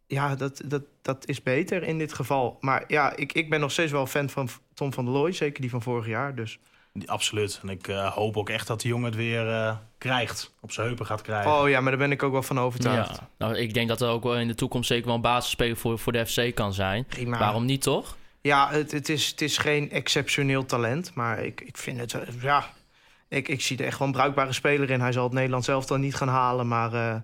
[0.08, 2.58] Ja, dat, dat, dat is beter in dit geval.
[2.60, 5.32] Maar ja, ik, ik ben nog steeds wel fan van Tom van der Looy.
[5.32, 6.36] Zeker die van vorig jaar.
[6.36, 6.60] Dus.
[7.06, 7.60] Absoluut.
[7.62, 10.54] En ik eh, hoop ook echt dat de jongen het weer eh, krijgt.
[10.60, 11.52] Op zijn heupen gaat krijgen.
[11.52, 13.16] Oh ja, maar daar ben ik ook wel van overtuigd.
[13.16, 15.78] Ja, nou, ik denk dat er ook wel in de toekomst zeker wel een basisspeler
[15.78, 17.06] voor, voor de FC kan zijn.
[17.06, 17.38] Prima.
[17.40, 18.18] Waarom niet, toch?
[18.42, 21.14] Ja, het, het, is, het is geen exceptioneel talent.
[21.14, 22.14] Maar ik, ik vind het...
[22.14, 22.70] eh, Ja,
[23.28, 25.02] ik, ik zie er echt wel een bruikbare speler in.
[25.02, 26.68] Hij zal het Nederland zelf dan niet gaan halen.
[26.68, 27.16] Maar eh,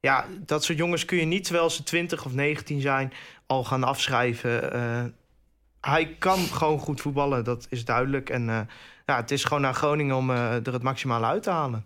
[0.00, 1.44] ja, dat soort jongens kun je niet...
[1.44, 3.12] terwijl ze 20 of 19 zijn,
[3.46, 4.72] al gaan afschrijven.
[4.72, 5.04] Eh,
[5.80, 8.30] hij kan gewoon goed voetballen, dat is duidelijk.
[8.30, 8.60] En eh,
[9.08, 11.84] ja, het is gewoon naar Groningen om eh, er het maximale uit te halen.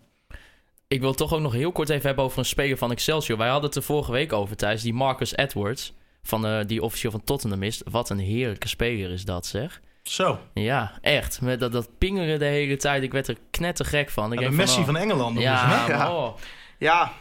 [0.87, 3.37] Ik wil toch ook nog heel kort even hebben over een speler van Excelsior.
[3.37, 5.93] Wij hadden het er vorige week over thuis, die Marcus Edwards.
[6.23, 7.81] Van, eh, die officieel van Tottenham is.
[7.89, 9.81] Wat een heerlijke speler is dat, zeg.
[10.03, 10.39] Zo.
[10.53, 11.41] Ja, echt.
[11.41, 13.03] Met dat, dat pingeren de hele tijd.
[13.03, 14.25] Ik werd er knettergek van.
[14.25, 15.39] Ik Ja, de denk Messi oh, van Engeland.
[15.39, 16.37] Ja, oh.
[16.77, 17.11] Ja,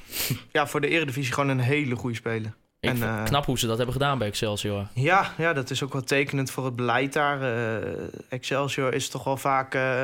[0.53, 2.55] ja, voor de Eredivisie gewoon een hele goede speler.
[2.83, 4.87] Ik En, eh, knap hoe ze dat hebben gedaan bij Excelsior.
[4.95, 7.43] Ja, ja, dat is ook wel tekenend voor het beleid daar.
[7.43, 7.93] Eh,
[8.29, 10.03] Excelsior is toch wel vaak eh,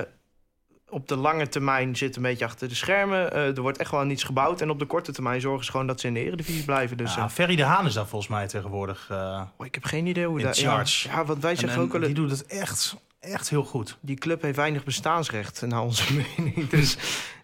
[0.88, 3.32] op de lange termijn zit een beetje achter de schermen.
[3.32, 4.60] Eh, er wordt echt wel aan iets gebouwd.
[4.60, 6.96] En op de korte termijn zorgen ze gewoon dat ze in de eredivisie blijven.
[6.96, 9.06] Dus Ja, eh, Ferry de Haan is daar volgens mij tegenwoordig.
[9.10, 10.58] eh, oh, ik heb geen idee hoe In dat...
[10.58, 11.08] charge.
[11.08, 12.00] Ja, ja, want wij en- zeggen en ook wel...
[12.00, 13.96] die doet het echt, echt heel goed.
[14.00, 16.04] Die club heeft weinig bestaansrecht, naar onze
[16.36, 16.68] mening.
[16.68, 16.96] Dus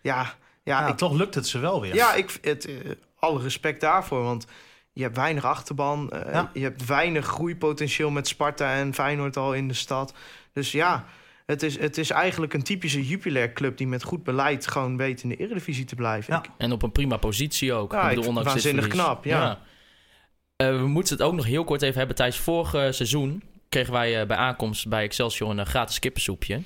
[0.02, 1.94] ja, ja, Ja, ik, toch lukt het ze wel weer.
[1.94, 2.68] ja ik, het,
[3.18, 4.22] alle respect daarvoor.
[4.22, 4.46] Want
[4.94, 6.10] je hebt weinig achterban.
[6.10, 6.50] eh, Ja.
[6.54, 10.14] Je hebt weinig groeipotentieel met Sparta en Feyenoord al in de stad.
[10.52, 11.04] Dus ja,
[11.46, 13.76] het is, het is eigenlijk een typische Jupiler club...
[13.76, 16.34] die met goed beleid gewoon weet in de eredivisie te blijven.
[16.34, 16.42] Ja.
[16.42, 17.92] Ik- En op een prima positie ook.
[17.92, 19.60] Ja, ik- dit waanzinnig knap, ja.
[20.56, 22.16] Eh, we moeten het ook nog heel kort even hebben.
[22.16, 26.60] Tijdens vorig eh, seizoen kregen wij bij aankomst bij Excelsior een gratis kippensoepje.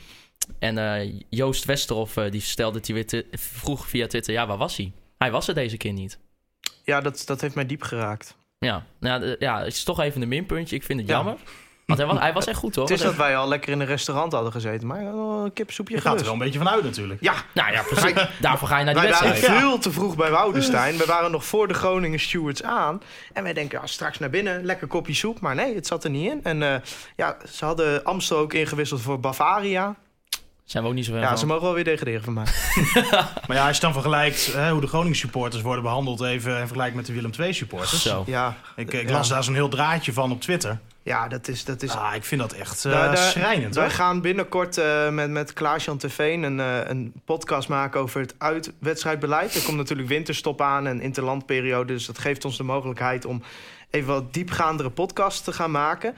[0.58, 4.32] En eh, Joost Westerhof die stelde die weer te- vroeg via Twitter...
[4.32, 4.92] Ja, waar was hij?
[5.18, 6.18] Hij was er deze keer niet.
[6.88, 8.36] Ja, dat, dat heeft mij diep geraakt.
[8.58, 10.76] Ja, nou, eh, ja, het is toch even een minpuntje.
[10.76, 11.14] Ik vind het Ja.
[11.14, 11.36] jammer.
[11.86, 12.84] Want hij was, hij was echt goed, hoor.
[12.84, 14.86] Het is dat wij al lekker in een restaurant hadden gezeten.
[14.86, 17.20] Maar oh, een kipsoepje Je gaat er wel een beetje van uit natuurlijk.
[17.22, 18.12] Ja, Nou ja, precies.
[18.40, 19.58] Daarvoor ga je naar die Wij waren wedstrijd.
[19.60, 20.96] veel te vroeg bij Woudenstein.
[20.96, 23.00] We waren nog voor de Groningen stewards aan.
[23.32, 25.40] En wij denken, ja, straks naar binnen, lekker kopje soep.
[25.40, 26.40] Maar nee, het zat er niet in.
[26.44, 26.80] En eh,
[27.16, 29.96] ja, ze hadden Amstel ook ingewisseld voor Bavaria.
[30.68, 31.38] Zijn we ook niet zo ver Ja, van.
[31.38, 32.44] ze mogen wel weer degraderen van mij.
[33.46, 36.20] Maar ja, als je dan vergelijkt hè, hoe de Groningen supporters worden behandeld...
[36.20, 38.02] even in vergelijking met de Willem II supporters.
[38.02, 38.22] Zo.
[38.26, 39.12] Ja, Ik, ik Ja.
[39.14, 40.78] las daar zo'n heel draadje van op Twitter.
[41.02, 41.64] ja dat is...
[41.64, 43.74] Dat is Ah, ik vind dat echt eh, Daar- daar- schrijnend.
[43.74, 43.92] Wij hoor.
[43.92, 49.54] gaan binnenkort eh, met, met Klaas-Jan Terveen een, eh, een podcast maken over het uitwedstrijdbeleid.
[49.54, 51.92] Er komt natuurlijk winterstop aan en interlandperiode.
[51.92, 53.42] Dus dat geeft ons de mogelijkheid om
[53.90, 56.14] even wat diepgaandere podcasts te gaan maken.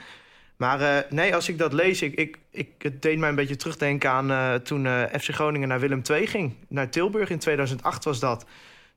[0.61, 3.55] Maar eh, nee, als ik dat lees, ik, ik, ik, het deed mij een beetje
[3.55, 6.53] terugdenken aan eh, toen eh, FC Groningen naar Willem II ging.
[6.67, 8.45] Naar Tilburg in 2008 was dat.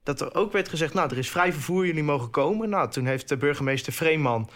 [0.02, 2.68] Dat er ook werd gezegd, nou, er is vrij vervoer, jullie mogen komen.
[2.68, 4.50] Nou, toen heeft de burgemeester Vreeman,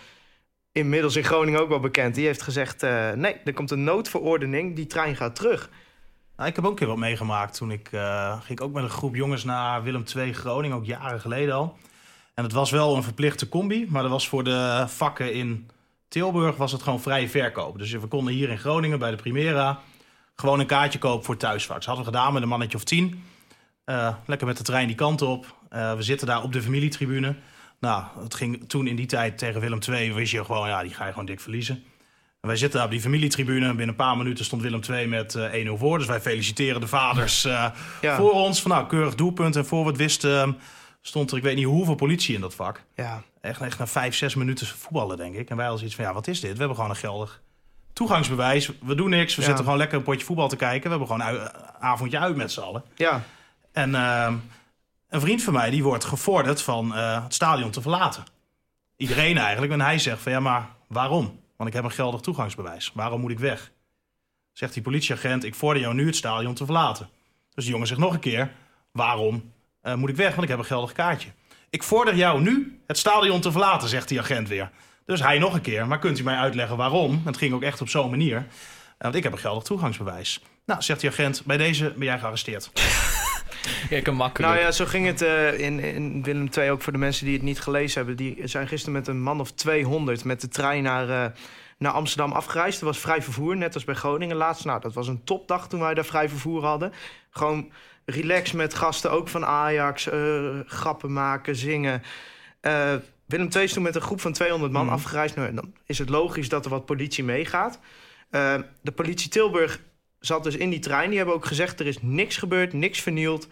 [0.72, 2.14] inmiddels in Groningen ook wel bekend...
[2.14, 2.82] die heeft gezegd,
[3.14, 5.70] nee, er komt een noodverordening, die trein gaat terug.
[6.36, 7.56] Nou, ik heb ook een keer wat meegemaakt.
[7.56, 7.88] Toen ik,
[8.40, 11.76] ging ook met een groep jongens naar Willem II Groningen, ook jaren geleden al.
[12.34, 15.68] En het was wel een verplichte combi, maar dat was voor de vakken in
[16.08, 17.78] Tilburg was het gewoon vrije verkoop.
[17.78, 19.80] Dus we konden hier in Groningen bij de Primera
[20.34, 21.76] gewoon een kaartje kopen voor thuisvak.
[21.76, 23.24] Dat hadden we gedaan met een mannetje of tien.
[23.84, 25.56] Eh, lekker met de trein die kant op.
[25.68, 27.36] Eh, we zitten daar op de familietribune.
[27.80, 30.94] Nou, het ging toen in die tijd tegen Willem II, wist je gewoon, ja, die
[30.94, 31.84] ga je gewoon dik verliezen.
[32.40, 33.66] En wij zitten daar op die familietribune.
[33.68, 35.98] Binnen een paar minuten stond Willem II met eh 1-0 voor.
[35.98, 37.66] Dus wij feliciteren de vaders eh,
[38.00, 38.62] Ja, voor ons.
[38.62, 39.56] Van nou, keurig doelpunt.
[39.56, 40.48] En voor we het wisten eh,
[41.00, 42.82] stond er, ik weet niet hoeveel politie in dat vak.
[42.94, 43.22] ja.
[43.40, 45.48] Echt, echt na vijf, zes minuten voetballen, denk ik.
[45.50, 46.52] En wij hadden zoiets van, ja, wat is dit?
[46.52, 47.42] We hebben gewoon een geldig
[47.92, 48.70] toegangsbewijs.
[48.82, 49.34] We doen niks.
[49.34, 49.46] We Ja.
[49.46, 50.82] zitten gewoon lekker een potje voetbal te kijken.
[50.90, 52.82] We hebben gewoon een avondje uit met z'n allen.
[52.96, 53.22] ja.
[53.72, 54.32] En eh,
[55.08, 58.24] een vriend van mij, die wordt gevorderd van eh, het stadion te verlaten.
[58.96, 59.72] Iedereen eigenlijk.
[59.72, 61.40] En hij zegt van, ja, maar waarom?
[61.56, 62.90] Want ik heb een geldig toegangsbewijs.
[62.94, 63.70] Waarom moet ik weg?
[64.52, 67.08] Zegt die politieagent, ik vorder jou nu het stadion te verlaten.
[67.54, 68.52] Dus de jongen zegt nog een keer,
[68.92, 70.30] waarom eh, moet ik weg?
[70.30, 71.28] Want ik heb een geldig kaartje.
[71.70, 74.70] Ik vorder jou nu het stadion te verlaten, zegt die agent weer.
[75.06, 77.22] Dus hij nog een keer, maar kunt u mij uitleggen waarom?
[77.24, 78.36] Het ging ook echt op zo'n manier.
[78.36, 78.44] Eh,
[78.98, 80.42] want ik heb een geldig toegangsbewijs.
[80.66, 82.70] Nou, zegt die agent, bij deze ben jij gearresteerd.
[83.88, 84.52] Kijk, een makkelijk.
[84.52, 87.34] Nou ja, zo ging het eh, in, in Willem II ook voor de mensen die
[87.34, 88.16] het niet gelezen hebben.
[88.16, 91.30] Die zijn gisteren met een man of 200 met de trein naar, eh,
[91.78, 92.80] naar Amsterdam afgereisd.
[92.80, 94.64] Er was vrij vervoer, net als bij Groningen laatst.
[94.64, 96.92] Nou, dat was een topdag toen wij daar vrij vervoer hadden.
[97.30, 97.72] Gewoon
[98.10, 100.08] relax met gasten, ook van Ajax.
[100.08, 102.02] eh, grappen maken, zingen.
[102.60, 102.94] Eh,
[103.26, 104.94] Willem II is toen met een groep van 200 man Mhm.
[104.94, 105.36] afgereisd.
[105.36, 107.78] Nou, dan is het logisch dat er wat politie meegaat.
[108.30, 109.80] Eh, de politie Tilburg
[110.20, 111.08] zat dus in die trein.
[111.08, 113.48] Die hebben ook gezegd, er is niks gebeurd, niks vernield.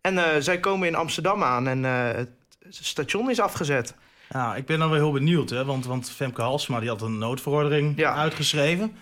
[0.00, 2.30] En zij komen in Amsterdam aan en het
[2.68, 3.94] station is afgezet.
[4.28, 7.18] Ja, ik ben dan wel heel benieuwd, hè, want, want Femke Halsema die had een
[7.18, 8.14] noodverordening Ja.
[8.14, 8.96] uitgeschreven.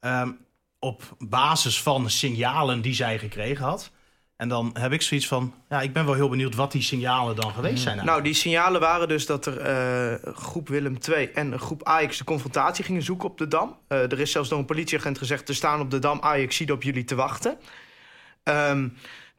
[0.00, 0.30] Ehm,
[0.78, 3.90] op basis van signalen die zij gekregen had.
[4.36, 7.36] En dan heb ik zoiets van, ja, ik ben wel heel benieuwd wat die signalen
[7.36, 8.04] dan geweest zijn.
[8.04, 12.24] Nou, die signalen waren dus dat er eh, groep Willem II en groep Ajax de
[12.24, 13.76] confrontatie gingen zoeken op de Dam.
[13.88, 16.72] Eh, er is zelfs door een politieagent gezegd, er staan op de Dam Ajax ziet
[16.72, 17.58] op jullie te wachten.
[18.42, 18.88] Ehm,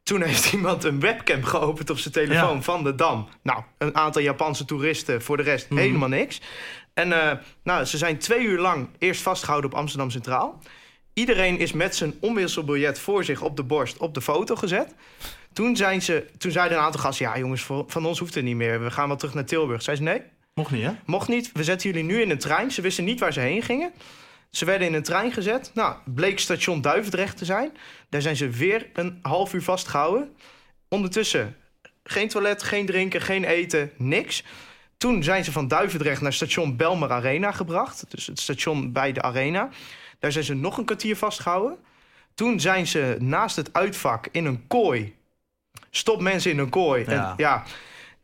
[0.02, 2.62] toen heeft iemand een webcam geopend op zijn telefoon Ja.
[2.62, 3.28] van de Dam.
[3.42, 5.80] Nou, een aantal Japanse toeristen, voor de rest Mhm.
[5.80, 6.40] helemaal niks.
[6.94, 10.58] En eh, nou, ze zijn twee uur lang eerst vastgehouden op Amsterdam Centraal.
[11.14, 14.94] Iedereen is met zijn omwisselbiljet voor zich op de borst op de foto gezet.
[15.52, 17.26] Toen, zijn ze, toen zeiden een aantal gasten...
[17.26, 18.82] ja jongens, van ons hoeft het niet meer.
[18.82, 19.82] We gaan wel terug naar Tilburg.
[19.82, 20.22] Zij ze nee,
[20.54, 20.92] Mocht niet, hè?
[21.04, 21.50] mocht niet.
[21.52, 22.70] We zetten jullie nu in een trein.
[22.70, 23.92] Ze wisten niet waar ze heen gingen.
[24.50, 25.70] Ze werden in een trein gezet.
[25.74, 27.76] Nou, bleek station Duivendrecht te zijn.
[28.08, 30.36] Daar zijn ze weer een half uur vastgehouden.
[30.88, 31.56] Ondertussen
[32.04, 34.44] geen toilet, geen drinken, geen eten, niks.
[34.96, 38.04] Toen zijn ze van Duivendrecht naar station Belmer Arena gebracht.
[38.08, 39.68] Dus het station bij de arena.
[40.18, 41.78] Daar zijn ze nog een kwartier vastgehouden.
[42.34, 45.14] Toen zijn ze naast het uitvak in een kooi.
[45.90, 47.04] Stop mensen in een kooi.
[47.04, 47.10] Ja.
[47.10, 47.64] En ja,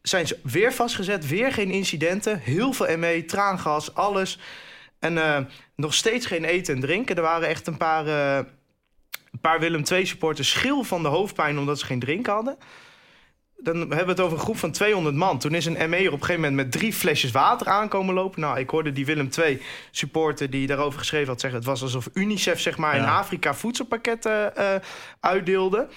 [0.03, 1.29] zijn ze weer vastgezet.
[1.29, 2.39] Weer geen incidenten.
[2.39, 4.39] Heel veel ME, traangas, alles.
[4.99, 5.45] En eh,
[5.77, 7.17] nog steeds geen eten en drinken.
[7.17, 8.47] Er waren echt een paar, eh,
[9.33, 12.59] een paar Willem II supporters schil van de hoofdpijn omdat ze geen drinken hadden.
[13.63, 15.39] Dan hebben we het over een groep van 200 man.
[15.39, 18.41] Toen is een ME er op een gegeven moment met drie flesjes water aankomen lopen.
[18.41, 21.59] Nou, ik hoorde die Willem II supporter die daarover geschreven had zeggen...
[21.59, 23.05] het was alsof UNICEF zeg maar in.
[23.05, 24.75] Afrika voedselpakketten eh,
[25.21, 25.89] uitdeelde.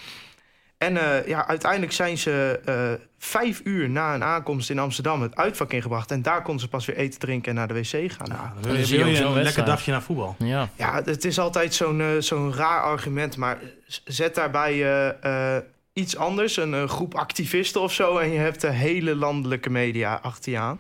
[0.77, 5.35] En eh, ja, uiteindelijk zijn ze eh, vijf uur na een aankomst in Amsterdam het
[5.35, 6.11] uitvak ingebracht.
[6.11, 8.27] En daar konden ze pas weer eten, drinken en naar de wc gaan.
[8.27, 10.35] Nou, Dan dan wil je, je zo'n lekker dagje naar voetbal.
[10.37, 10.69] Ja.
[10.75, 13.37] ja, het is altijd zo'n zo'n raar argument.
[13.37, 13.57] Maar
[14.03, 18.17] zet daarbij eh, eh, iets anders, een, eh, groep activisten of zo...
[18.17, 20.79] en je hebt de hele landelijke media achter je aan.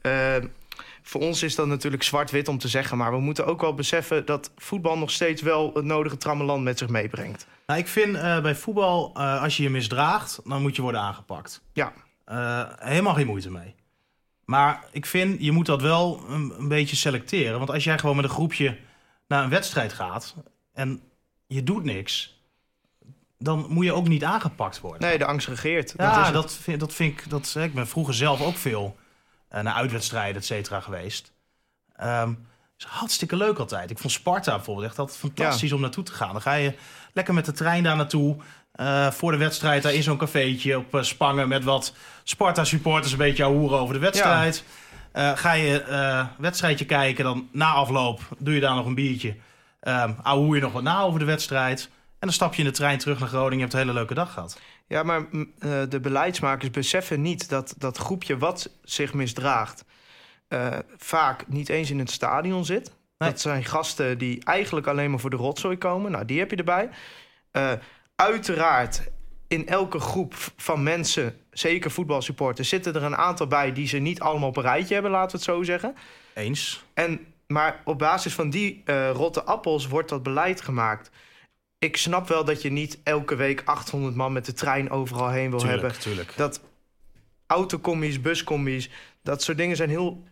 [0.00, 0.36] Eh,
[1.02, 2.96] voor ons is dat natuurlijk zwart-wit om te zeggen...
[2.98, 5.70] maar we moeten ook wel beseffen dat voetbal nog steeds wel...
[5.74, 7.46] het nodige trammeland met zich meebrengt.
[7.66, 11.62] Nou, ik vind eh, bij voetbal, als je je misdraagt, dan moet je worden aangepakt.
[11.72, 11.92] Ja.
[12.78, 13.74] Helemaal geen moeite mee.
[14.44, 17.58] Maar ik vind, je moet dat wel een, een beetje selecteren.
[17.58, 18.76] Want als jij gewoon met een groepje
[19.28, 20.34] naar een wedstrijd gaat
[20.72, 21.02] en
[21.46, 22.33] je doet niks,
[23.44, 25.00] dan moet je ook niet aangepakt worden.
[25.08, 25.94] Nee, de angst regeert.
[25.96, 27.30] ja, dat is dat, vind, dat vind ik.
[27.30, 28.96] Dat, ik ben vroeger zelf ook veel
[29.48, 31.32] eh, naar uitwedstrijden, et cetera, geweest.
[31.96, 32.32] Ehm
[32.78, 33.90] is hartstikke leuk altijd.
[33.90, 36.32] Ik vond Sparta bijvoorbeeld echt altijd fantastisch om naartoe te gaan.
[36.32, 36.74] Dan ga je
[37.12, 38.36] lekker met de trein daar naartoe.
[38.72, 43.18] eh, voor de wedstrijd daar in zo'n cafeetje op eh, Spangen met wat Sparta-supporters een
[43.18, 44.64] beetje hoeren over de wedstrijd.
[45.12, 49.36] Eh, ga je eh wedstrijdje kijken, dan na afloop doe je daar nog een biertje.
[49.80, 51.90] Um, je nog wat na over de wedstrijd.
[52.24, 53.56] En dan stap je in de trein terug naar Groningen.
[53.56, 54.60] Je hebt een hele leuke dag gehad.
[54.86, 59.84] Ja, maar mm, eh, de beleidsmakers beseffen niet dat dat groepje wat zich misdraagt...
[60.48, 62.92] eh, vaak niet eens in het stadion zit.
[63.18, 63.30] Nee.
[63.30, 66.10] Dat zijn gasten die eigenlijk alleen maar voor de rotzooi komen.
[66.10, 66.88] Nou, die heb je erbij.
[67.50, 67.72] Eh,
[68.16, 69.02] uiteraard,
[69.48, 72.68] in elke groep van mensen, zeker voetbalsupporters...
[72.68, 75.36] zitten er een aantal bij die ze niet allemaal op een rijtje hebben, laten we
[75.36, 75.94] het zo zeggen.
[76.34, 76.84] Eens.
[76.94, 81.10] En, maar op basis van die eh, rotte appels wordt dat beleid gemaakt.
[81.84, 85.50] Ik snap wel dat je niet elke week 800 man met de trein overal heen
[85.50, 86.60] wil hebben Tuurlijk, dat
[87.46, 88.90] autocommies, buscommies,
[89.22, 90.22] dat soort dingen zijn heel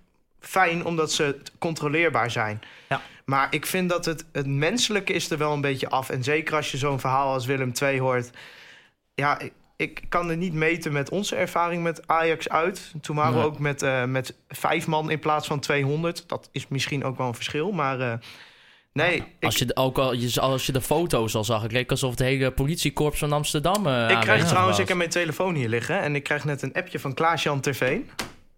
[0.40, 2.60] fijn omdat ze controleerbaar zijn.
[2.88, 3.00] Ja.
[3.24, 6.10] Maar ik vind dat het, het menselijke is er wel een beetje af.
[6.10, 8.30] En zeker als je zo'n verhaal als Willem II hoort.
[9.14, 12.92] Ja, ik, ik kan er niet meten met onze ervaring met Ajax uit.
[13.00, 13.40] Toen waren Nee.
[13.42, 16.24] we ook met, eh, met vijf man in plaats van 200.
[16.28, 18.00] Dat is misschien ook wel een verschil, maar...
[18.00, 18.12] eh,
[18.92, 21.72] nee, ik, Als je, de- ook al, je, als je de foto's al zag, het
[21.72, 23.86] leek alsof het hele politiekorps van Amsterdam.
[23.86, 24.78] eh, Ik krijg trouwens, was.
[24.78, 28.10] ik heb mijn telefoon hier liggen en ik krijg net een appje van Klaas-Jan Terveen.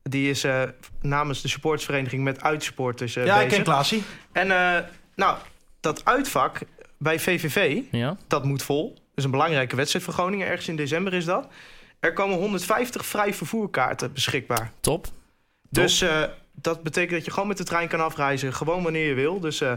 [0.02, 0.62] Die is eh,
[1.00, 4.02] namens de supportersvereniging met uitsupporters eh ja, ik ken Klaasie.
[4.32, 4.82] En eh,
[5.16, 5.36] nou,
[5.80, 6.58] dat uitvak
[6.98, 8.16] bij VVV, Ja?
[8.28, 8.92] dat moet vol.
[8.94, 10.46] Dat is een belangrijke wedstrijd voor Groningen.
[10.46, 11.48] Ergens in december is dat.
[12.00, 14.72] Er komen 150 vrij vervoerkaarten beschikbaar.
[14.80, 15.06] Top.
[15.70, 16.22] Dus eh,
[16.54, 18.54] dat betekent dat je gewoon met de trein kan afreizen.
[18.54, 19.40] Gewoon wanneer je wil.
[19.40, 19.72] Dus eh,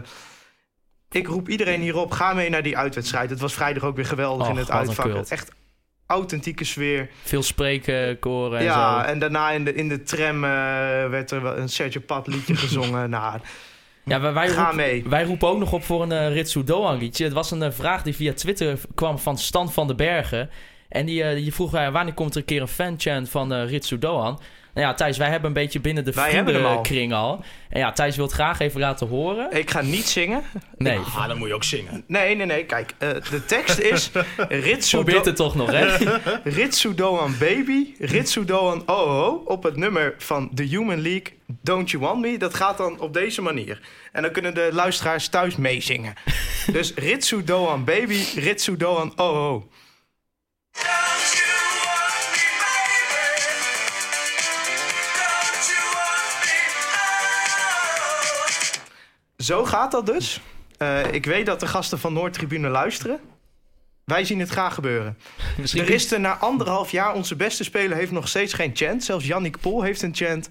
[1.10, 2.10] ik roep iedereen hierop.
[2.10, 3.30] Ga mee naar die uitwedstrijd.
[3.30, 5.26] Het was vrijdag ook weer geweldig Och, in het uitvak.
[5.28, 5.50] Echt
[6.06, 7.08] authentieke sfeer.
[7.22, 9.08] Veel spreken, koren en ja, zo.
[9.08, 10.50] en daarna in de, in de tram eh,
[11.08, 13.10] werd er wel een Sergio Pat liedje gezongen.
[13.10, 13.38] nou,
[14.04, 15.04] Ja, wij, wij, ga roepen, mee.
[15.08, 17.24] wij roepen ook nog op voor een uh, Ritsu Doan liedje.
[17.24, 20.50] Het was een eh, vraag die via Twitter kwam van Stan van den Bergen.
[20.88, 23.68] En die, eh, die vroeg, eh, wanneer komt er een keer een fanchant van eh
[23.68, 24.40] Ritsu Doan?
[24.78, 27.44] Nou ja, Thijs, wij hebben een beetje binnen de Wij vriendenkring al.
[27.68, 29.52] En ja, Thijs wil het graag even laten horen.
[29.52, 30.42] Ik ga niet zingen.
[30.76, 32.04] Nee, Ah, dan moet je ook zingen.
[32.06, 32.64] Nee, nee, nee.
[32.64, 34.10] Kijk, eh, de tekst is...
[34.48, 35.96] Ritsu, probeert het toch nog, hè?
[36.58, 39.46] Ritsu Doan Baby, Ritsu Doan Oh Oh...
[39.46, 42.38] op het nummer van The Human League, Don't You Want Me.
[42.38, 43.80] Dat gaat dan op deze manier.
[44.12, 46.14] En dan kunnen de luisteraars thuis meezingen.
[46.72, 49.62] dus Ritsu Doan Baby, Ritsu Doan Oh
[59.48, 60.40] Zo gaat dat dus.
[60.76, 63.20] Eh, ik weet dat de gasten van Noordtribune luisteren.
[64.04, 65.18] Wij zien het graag gebeuren.
[65.56, 69.04] Misschien Er is er na anderhalf jaar, onze beste speler heeft nog steeds geen chant.
[69.04, 70.50] Zelfs Yannick Pol heeft een chant.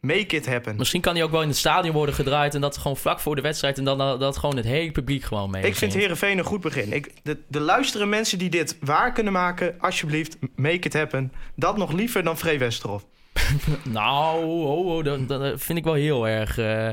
[0.00, 0.76] Make it happen.
[0.76, 3.36] Misschien kan hij ook wel in het stadion worden gedraaid en dat gewoon vlak voor
[3.36, 5.62] de wedstrijd en dan dat, gewoon het hele publiek gewoon mee.
[5.62, 6.92] Ik vind Herenveen een goed begin.
[6.92, 11.32] Ik, de, de luisteren mensen die dit waar kunnen maken, alsjeblieft, make it happen.
[11.54, 13.04] Dat nog liever dan Free Westerhof.
[13.82, 16.88] Nou, oh, oh, dat, dat vind ik wel heel erg, eh,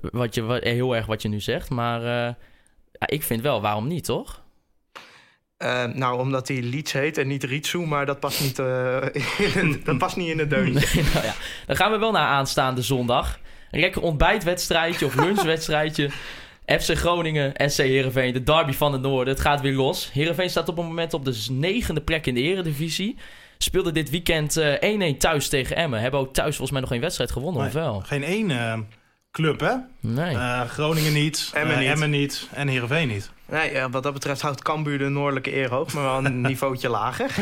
[0.00, 1.70] wat je, wat, heel erg wat je nu zegt.
[1.70, 2.34] Maar eh,
[2.92, 4.42] ja, ik vind wel, waarom niet, toch?
[5.56, 9.02] Eh, nou, omdat hij Leeds heet en niet Ritsu, maar dat past niet, eh,
[9.62, 11.02] in, dat past niet in het deuntje.
[11.02, 11.34] Nee, nou ja.
[11.66, 13.38] Dan gaan we wel naar aanstaande zondag.
[13.70, 16.10] Een lekker ontbijtwedstrijdje of lunchwedstrijdje.
[16.80, 19.34] FC Groningen, SC Heerenveen, de derby van het noorden.
[19.34, 20.12] Het gaat weer los.
[20.12, 23.16] Heerenveen staat op het moment op de negende plek in de eredivisie.
[23.58, 26.00] Speelde dit weekend eh, 1-1 thuis tegen Emmen.
[26.00, 27.68] Hebben ook thuis volgens mij nog geen wedstrijd gewonnen, Nee.
[27.68, 28.00] of wel?
[28.00, 28.78] Geen één eh,
[29.32, 29.74] club, hè?
[30.00, 30.36] Nee.
[30.36, 31.88] Eh, Groningen niet, Emmen eh, niet.
[31.88, 33.30] Emmen niet en Heerenveen niet.
[33.52, 36.88] Nee, eh, wat dat betreft houdt Cambuur de noordelijke eer hoog, maar wel een niveautje
[36.88, 37.30] lager.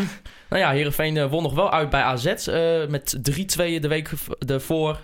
[0.49, 3.21] Nou ja, Heerenveen won nog wel uit bij AZ eh, met 3-2
[3.57, 4.11] de week
[4.47, 4.99] ervoor.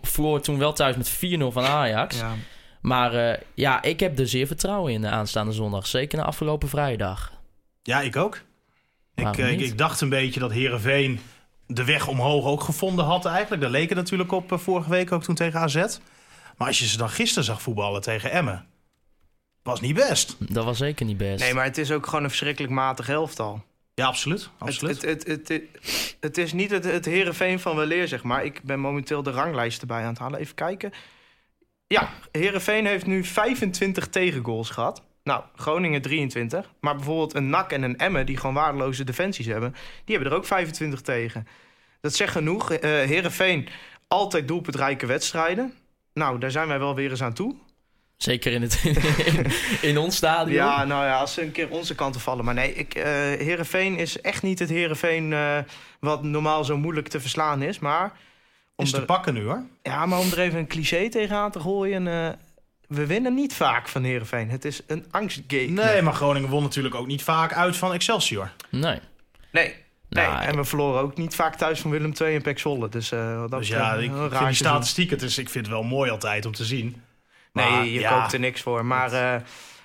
[0.00, 1.18] Verloor toen wel thuis met 4-0
[1.52, 2.18] van Ajax.
[2.18, 2.34] Ja.
[2.80, 5.86] Maar eh, ja, ik heb er zeer vertrouwen in de aanstaande zondag.
[5.86, 7.32] Zeker na afgelopen vrijdag.
[7.82, 8.40] Ja, ik ook.
[9.14, 11.20] Ik, ik, dacht een beetje dat Heerenveen
[11.66, 13.62] de weg omhoog ook gevonden had eigenlijk.
[13.62, 15.84] Daar leek het natuurlijk op vorige week ook toen tegen AZ.
[16.62, 18.66] Maar als je ze dan gisteren zag voetballen tegen Emmen,
[19.62, 20.36] was niet best.
[20.38, 21.40] Dat was zeker niet best.
[21.44, 23.64] Nee, maar het is ook gewoon een verschrikkelijk matig elftal.
[23.94, 24.40] Ja, absoluut.
[24.40, 25.02] Het, absoluut.
[25.02, 28.44] het, het, het, het, het is niet het, het Heerenveen van weleer, zeg maar.
[28.44, 30.40] Ik ben momenteel de ranglijst erbij aan het halen.
[30.40, 30.92] Even kijken.
[31.86, 35.02] Ja, Heerenveen heeft nu 25 tegengoals gehad.
[35.22, 36.72] Nou, Groningen 23.
[36.80, 39.74] Maar bijvoorbeeld een NAC en een Emmen, die gewoon waardeloze defensies hebben...
[40.04, 41.46] die hebben er ook 25 tegen.
[42.00, 42.72] Dat zegt genoeg.
[42.72, 43.68] Eh Heerenveen,
[44.08, 45.74] altijd doelpuntrijke wedstrijden.
[46.14, 47.54] Nou, daar zijn wij wel weer eens aan toe.
[48.16, 49.46] Zeker in, het, in,
[49.90, 50.54] in ons stadion.
[50.54, 52.44] Ja, nou ja, als ze een keer onze kant op vallen.
[52.44, 55.58] Maar nee, ik, eh Heerenveen is echt niet het Heerenveen eh
[56.00, 57.78] wat normaal zo moeilijk te verslaan is.
[57.78, 58.12] Maar
[58.76, 59.62] om, Is te er, pakken nu hoor.
[59.82, 62.06] ja, maar om er even een cliché tegenaan te gooien...
[62.08, 62.28] eh,
[62.88, 64.50] we winnen niet vaak van Heerenveen.
[64.50, 65.66] Het is een angstgame.
[65.66, 68.50] Nee, maar Groningen won natuurlijk ook niet vaak uit van Excelsior.
[68.70, 68.98] Nee.
[69.50, 69.74] Nee.
[70.12, 72.88] Nee, Nou, en we verloren ook niet vaak thuis van Willem II en Pek Zwolle.
[72.88, 75.74] Dus, eh, wat dat Dus ja, ik vind die statistieken, het is, ik vind het
[75.74, 77.02] wel mooi altijd om te zien.
[77.52, 78.84] Nee, Maar je ja, koopt er niks voor.
[78.84, 79.40] Maar eh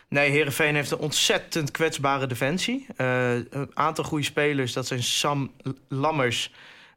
[0.09, 2.85] nee, Heerenveen heeft een ontzettend kwetsbare defensie.
[2.95, 5.51] Eh, een aantal goede spelers, dat zijn Sam
[5.87, 6.51] Lammers,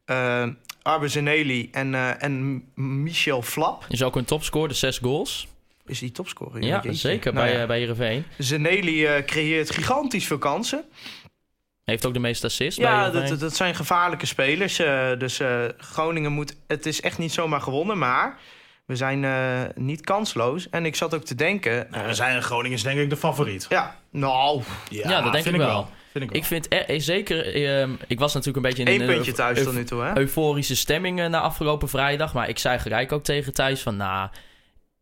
[0.04, 0.46] eh
[0.82, 3.84] Arbe Zeneli en, eh, en Michel Flap.
[3.88, 5.48] Is ook een topscorer, de zes goals.
[5.86, 6.62] Is die topscorer?
[6.62, 7.66] Ja, zeker Nou bij, ja.
[7.66, 8.24] bij Heerenveen.
[8.38, 10.84] Zeneli eh, creëert gigantisch veel kansen.
[11.90, 14.78] Heeft ook de meeste assists bij Ja, dat, dat zijn gevaarlijke spelers.
[14.78, 16.56] eh, dus eh, Groningen moet...
[16.66, 18.38] Het is echt niet zomaar gewonnen, maar...
[18.90, 20.70] We zijn eh, niet kansloos.
[20.70, 21.86] En ik zat ook te denken...
[21.90, 23.66] Nou, we zijn Groningen is denk ik de favoriet.
[23.68, 24.62] ja, nou...
[24.88, 25.88] Ja, dat denk vind ik wel.
[26.12, 26.40] Vind ik wel.
[26.40, 27.54] Ik vind eh, eh, zeker...
[27.54, 30.18] ehm, ik was natuurlijk een beetje in één een puntje thuis tot nu toe, hè?
[30.18, 32.34] euforische stemming na afgelopen vrijdag.
[32.34, 33.96] Maar ik zei gelijk ook tegen Thijs van...
[33.96, 34.28] Nou,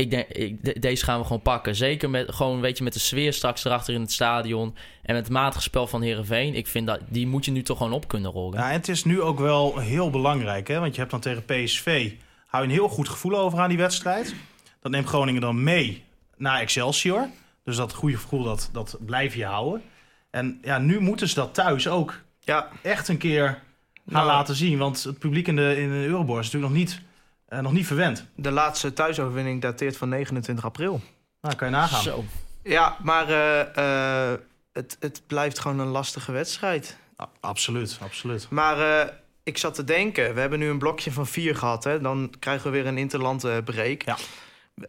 [0.03, 1.75] ik denk, ik, de- deze gaan we gewoon pakken.
[1.77, 4.75] Zeker met, gewoon, weet je, met de sfeer straks erachter in het stadion.
[5.03, 6.55] En met het matige spel van Heerenveen.
[6.55, 7.01] Ik vind dat...
[7.09, 8.59] Die moet je nu toch gewoon op kunnen rollen.
[8.59, 10.79] Ja, en het is nu ook wel heel belangrijk, hè?
[10.79, 12.13] want je hebt dan tegen PSV...
[12.47, 14.35] hou je een heel goed gevoel over aan die wedstrijd.
[14.81, 16.05] Dat neemt Groningen dan mee
[16.37, 17.29] naar Excelsior.
[17.65, 19.83] Dus dat goede gevoel, dat, dat blijf je houden.
[20.31, 23.63] En ja, nu moeten ze dat thuis ook Ja, echt een keer gaan
[24.05, 24.79] Nou, laten zien.
[24.79, 27.01] Want het publiek in de, in de Euroborg is natuurlijk nog niet,
[27.49, 28.25] eh, nog niet verwend.
[28.35, 31.01] de laatste thuisoverwinning dateert van 29 april.
[31.41, 32.03] Nou, kan je nagaan.
[32.03, 32.25] Zo.
[32.63, 34.39] Ja, maar eh, eh,
[34.73, 36.97] het, het blijft gewoon een lastige wedstrijd.
[37.23, 38.47] A- absoluut, absoluut.
[38.51, 41.85] Maar eh, ik zat te denken, we hebben nu een blokje van vier gehad.
[41.85, 42.01] Hè?
[42.01, 44.03] Dan krijgen we weer een interland eh, break.
[44.03, 44.17] Ja.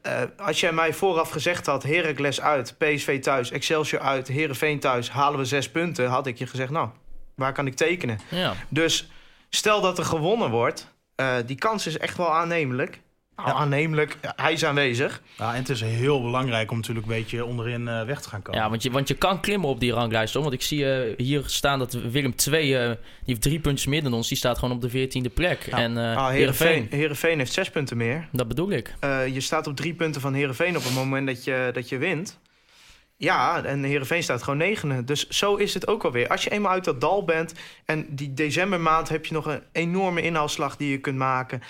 [0.02, 5.10] Eh, als jij mij vooraf gezegd had, Heracles uit, PSV thuis, Excelsior uit, Herenveen thuis,
[5.12, 6.90] halen we zes punten, had ik je gezegd, nou,
[7.36, 8.20] waar kan ik tekenen?
[8.30, 8.54] Ja.
[8.70, 9.10] Dus
[9.50, 10.88] stel dat er gewonnen wordt,
[11.20, 13.00] eh, die kans is echt wel aannemelijk.
[13.36, 14.18] aannemelijk.
[14.36, 15.22] Hij is aanwezig.
[15.38, 18.42] Ja, en het is heel belangrijk om natuurlijk een beetje onderin eh, weg te gaan
[18.42, 18.62] komen.
[18.62, 20.34] Ja, want je, want je kan klimmen op die ranglijst.
[20.34, 20.42] Hoor.
[20.44, 24.14] Want ik zie eh, hier staan dat Willem 2, die heeft drie puntjes meer dan
[24.14, 24.28] ons.
[24.28, 25.68] Die staat gewoon op de veertiende plek.
[25.68, 28.28] En eh Ah, Heerenveen, Heerenveen, Heerenveen heeft zes punten meer.
[28.32, 28.94] dat bedoel ik.
[29.00, 31.98] Eh, je staat op drie punten van Heerenveen op het moment dat je, dat je
[31.98, 32.40] wint.
[33.22, 35.04] Ja, en Heerenveen staat gewoon negende.
[35.04, 36.28] Dus zo is het ook alweer.
[36.28, 37.54] Als je eenmaal uit dat dal bent...
[37.86, 41.62] en die decembermaand heb je nog een enorme inhaalslag die je kunt maken...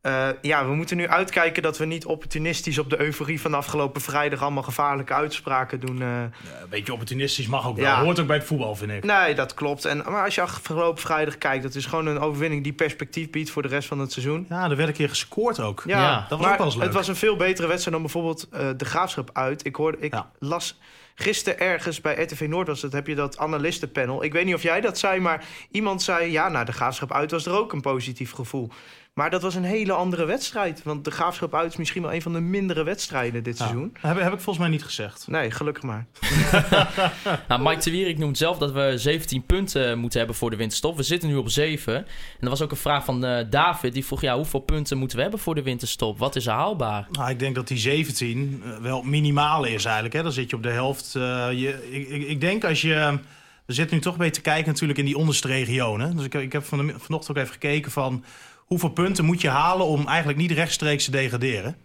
[0.00, 4.00] Eh, ja, we moeten nu uitkijken dat we niet opportunistisch op de euforie van afgelopen
[4.00, 6.02] vrijdag allemaal gevaarlijke uitspraken doen.
[6.02, 6.08] eh.
[6.08, 7.84] Ja, een beetje opportunistisch mag ook wel.
[7.84, 8.02] Ja.
[8.02, 9.04] Hoort ook bij het voetbal, vind ik.
[9.04, 9.84] Nee, dat klopt.
[9.84, 13.50] En, maar als je afgelopen vrijdag kijkt, dat is gewoon een overwinning die perspectief biedt
[13.50, 14.46] voor de rest van het seizoen.
[14.48, 15.82] Ja, er werd een keer gescoord ook.
[15.86, 16.84] Ja, Ja, dat was maar ook wel eens leuk.
[16.84, 19.66] het was een veel betere wedstrijd dan bijvoorbeeld eh, de Graafschap uit.
[19.66, 20.30] Ik, hoorde, ik Ja.
[20.38, 20.78] las
[21.14, 24.24] gisteren ergens bij RTV Noord, was het, heb je dat analistenpanel.
[24.24, 26.30] Ik weet niet of jij dat zei, maar iemand zei...
[26.30, 28.70] ja, na de Graafschap uit was er ook een positief gevoel.
[29.18, 30.82] Maar dat was een hele andere wedstrijd.
[30.82, 33.64] Want de Graafschap uit is misschien wel een van de mindere wedstrijden dit Ja.
[33.64, 33.96] seizoen.
[34.00, 35.26] Heb, heb ik volgens mij niet gezegd.
[35.28, 36.06] Nee, gelukkig maar.
[37.48, 40.96] Nou, Mike de Wierik noemt zelf dat we 17 punten moeten hebben voor de winterstop.
[40.96, 41.94] We zitten nu op 7.
[41.96, 42.06] En
[42.40, 43.92] er was ook een vraag van eh, David.
[43.92, 46.18] Die vroeg, ja, hoeveel punten moeten we hebben voor de winterstop?
[46.18, 47.06] Wat is er haalbaar?
[47.12, 50.14] Nou, ik denk dat die 17 eh, wel minimaal is eigenlijk.
[50.14, 50.22] Hè.
[50.22, 51.14] Dan zit je op de helft.
[51.14, 53.18] eh, je, ik, ik, ik denk als je...
[53.66, 56.16] We zitten nu toch een beetje te kijken natuurlijk in die onderste regionen.
[56.16, 58.24] Dus ik, ik heb van de, vanochtend ook even gekeken van...
[58.68, 61.76] hoeveel punten moet je halen om eigenlijk niet rechtstreeks te degraderen.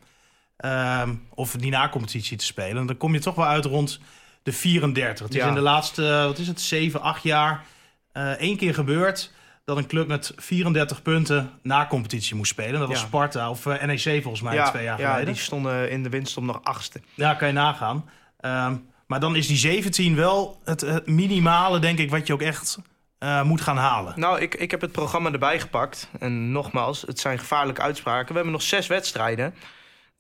[0.58, 2.88] Ehm, of die na-competitie te spelen.
[2.88, 4.00] Dan kom je toch wel uit rond
[4.44, 5.26] de 34.
[5.28, 7.64] Het is in de laatste, eh, wat is het, 7, 8 jaar
[8.12, 9.32] eh één keer gebeurd...
[9.66, 12.80] dat een club met 34 punten na-competitie moest spelen.
[12.80, 13.06] Dat was Ja.
[13.06, 15.34] Sparta of eh, NEC volgens mij ja, twee jaar ja, geleden.
[15.34, 17.02] die stonden in de winststop nog achtste.
[17.14, 18.10] Ja, kan je nagaan.
[18.40, 18.76] Ehm,
[19.08, 22.80] maar dan is die 17 wel het, het minimale, denk ik, wat je ook echt
[23.24, 24.14] eh, moet gaan halen.
[24.16, 26.10] Nou, ik, ik heb het programma erbij gepakt.
[26.20, 28.28] En nogmaals, het zijn gevaarlijke uitspraken.
[28.28, 29.56] We hebben nog zes wedstrijden.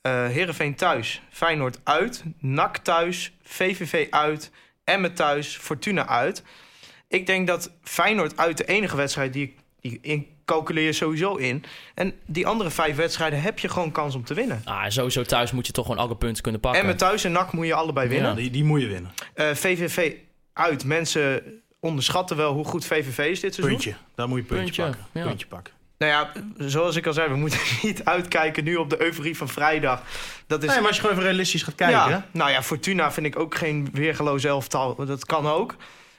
[0.01, 4.51] Eh Heerenveen thuis, Feyenoord uit, NAC thuis, VVV uit,
[4.84, 6.43] Emmen thuis, Fortuna uit.
[7.08, 11.64] Ik denk dat Feyenoord uit de enige wedstrijd die, die in calculeer je sowieso in.
[11.95, 14.62] En die andere vijf wedstrijden heb je gewoon kans om te winnen.
[14.66, 16.82] Ah, sowieso thuis moet je toch gewoon alle punten kunnen pakken.
[16.82, 18.30] Emmen thuis en NAC moet je allebei winnen.
[18.30, 19.12] Ja, die, die moet je winnen.
[19.34, 20.14] Eh, VVV
[20.54, 23.77] uit, mensen onderschatten wel hoe goed VVV is dit seizoen.
[23.77, 23.93] Puntje.
[24.15, 25.21] Daar moet je puntje, Puntje, pakken.
[25.21, 25.27] ja.
[25.27, 25.73] Puntje pakken.
[25.97, 26.31] Nou ja,
[26.67, 30.01] zoals ik al zei, we moeten niet uitkijken nu op de euforie van vrijdag.
[30.47, 32.09] Dat is Nee, maar als je gewoon even realistisch gaat kijken.
[32.09, 34.95] ja, nou ja, Fortuna vind ik ook geen weergeloos elftal.
[35.05, 35.75] Dat kan ook.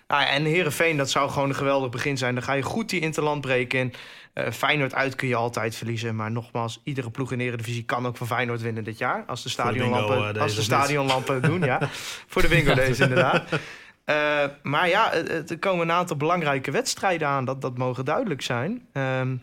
[0.08, 2.34] Nou ja, en Herenveen, dat zou gewoon een geweldig begin zijn.
[2.34, 3.94] Dan ga je goed die interland breken in.
[4.32, 6.16] Eh, Feyenoord uit kun je altijd verliezen.
[6.16, 9.24] Maar nogmaals, iedere ploeg in de Eredivisie kan ook van Feyenoord winnen dit jaar.
[9.26, 11.78] Als de Voor de bingo, stadionlampen, eh, als de stadionlampen doen, ja.
[12.32, 13.42] Voor de bingo deze inderdaad.
[14.04, 17.44] Eh, maar ja, er komen een aantal belangrijke wedstrijden aan.
[17.44, 18.86] Dat, dat mogen duidelijk zijn.
[18.92, 19.36] Ehm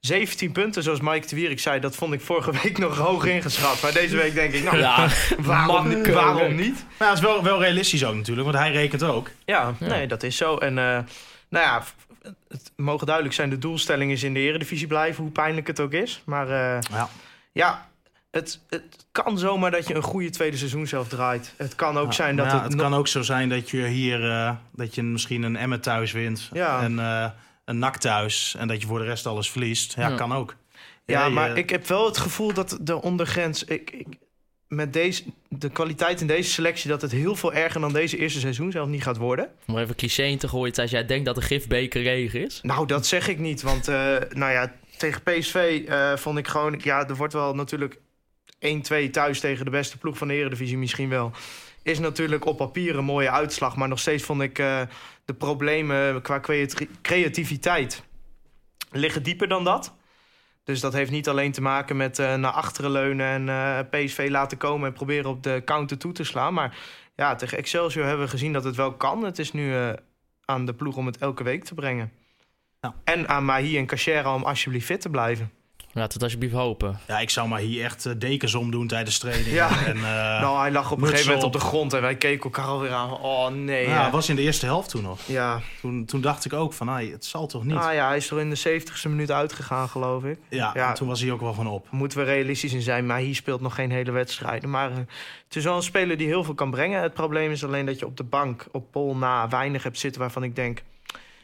[0.00, 3.82] 17 punten, zoals Mike de Wierik zei, dat vond ik vorige week nog hoog ingeschat.
[3.82, 6.84] Maar deze week denk ik, nou, Ja, waarom, waarom niet?
[6.98, 9.30] Maar het is wel, wel realistisch ook natuurlijk, want hij rekent ook.
[9.44, 9.86] Ja, Ja.
[9.86, 10.56] nee, dat is zo.
[10.56, 10.84] En eh,
[11.48, 11.82] nou ja,
[12.48, 15.92] het mogen duidelijk zijn, de doelstelling is in de eredivisie blijven, hoe pijnlijk het ook
[15.92, 16.22] is.
[16.24, 17.08] Maar eh, Ja.
[17.52, 17.88] ja,
[18.30, 21.54] het, het kan zomaar dat je een goede tweede seizoen zelf draait.
[21.56, 23.86] Het kan ook Ja, zijn dat ja, het, het kan ook zo zijn dat je
[23.86, 26.48] hier eh, dat je misschien een Emmen thuis wint.
[26.52, 26.82] Ja.
[26.82, 27.30] En eh,
[27.64, 28.54] een NAC thuis.
[28.58, 29.94] En dat je voor de rest alles verliest.
[29.94, 30.16] Ja, Ja.
[30.16, 30.56] kan ook.
[31.04, 33.64] Ja, je- maar ik heb wel het gevoel dat de ondergrens...
[33.64, 34.06] Ik, ik,
[34.68, 36.90] met deze, de kwaliteit in deze selectie...
[36.90, 39.48] dat het heel veel erger dan deze eerste seizoen zelf niet gaat worden.
[39.66, 42.60] Om even cliché in te gooien, als jij denkt dat de gifbeker regen is.
[42.62, 43.62] Nou, dat zeg ik niet.
[43.62, 43.94] Want eh,
[44.30, 46.80] nou ja, tegen PSV eh, vond ik gewoon...
[46.82, 47.98] Ja, er wordt wel natuurlijk
[49.06, 51.32] 1-2 thuis tegen de beste ploeg van de Eredivisie misschien wel.
[51.82, 53.76] Is natuurlijk op papier een mooie uitslag.
[53.76, 54.80] Maar nog steeds vond ik eh,
[55.24, 58.02] de problemen qua creati- creativiteit...
[58.90, 59.94] liggen dieper dan dat.
[60.64, 63.26] Dus dat heeft niet alleen te maken met eh, naar achteren leunen...
[63.26, 66.54] en eh, PSV laten komen en proberen op de counter toe te slaan.
[66.54, 66.78] Maar
[67.16, 69.24] ja, tegen Excelsior hebben we gezien dat het wel kan.
[69.24, 69.94] Het is nu
[70.44, 72.12] aan de ploeg om het elke week te brengen.
[72.80, 72.94] Ja.
[73.04, 75.50] En aan Mahi en Cachera om alsjeblieft fit te blijven.
[75.94, 76.98] Laat het alsjeblieft hopen.
[77.08, 79.46] Ja, ik zou maar hier echt eh, dekens omdoen tijdens training.
[79.54, 79.84] Ja.
[79.86, 80.02] En, eh,
[80.42, 81.60] nou, hij lag op een gegeven moment op op.
[81.60, 83.10] de grond en wij keken elkaar alweer aan.
[83.10, 83.82] Oh nee.
[83.88, 85.20] ja, Ja, het was in de eerste helft toen nog.
[85.26, 85.60] ja.
[85.80, 87.76] Toen, toen dacht ik ook van, ah, het zal toch niet?
[87.76, 90.38] Ah, ja, hij is er in de 70ste minuut uitgegaan, geloof ik.
[90.48, 90.92] ja, ja.
[90.92, 91.86] toen was hij ook wel van op.
[91.90, 94.70] Moeten we realistisch in zijn, maar hij speelt nog geen hele wedstrijden.
[94.70, 94.96] Maar eh,
[95.46, 97.02] het is wel een speler die heel veel kan brengen.
[97.02, 100.20] Het probleem is alleen dat je op de bank, op Pol na, weinig hebt zitten
[100.20, 100.82] waarvan ik denk...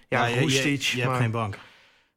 [0.08, 1.58] Ja, je, je, je hebt maar- geen bank.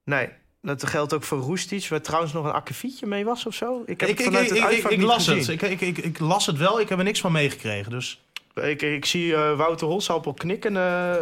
[0.04, 0.30] Nee,
[0.62, 3.84] dat geldt ook voor Roestic, waar trouwens nog een akkefietje mee was of zo.
[3.86, 5.38] Ik heb Ik, het ik, vanuit ik, het ik, las gezien.
[5.38, 5.48] het.
[5.50, 7.92] Ik, ik, ik, ik las het wel, ik heb er niks van meegekregen.
[7.92, 8.22] Dus
[8.56, 10.78] Ik, ik zie eh, Wouter Holsappel knikken.
[10.78, 11.16] eh.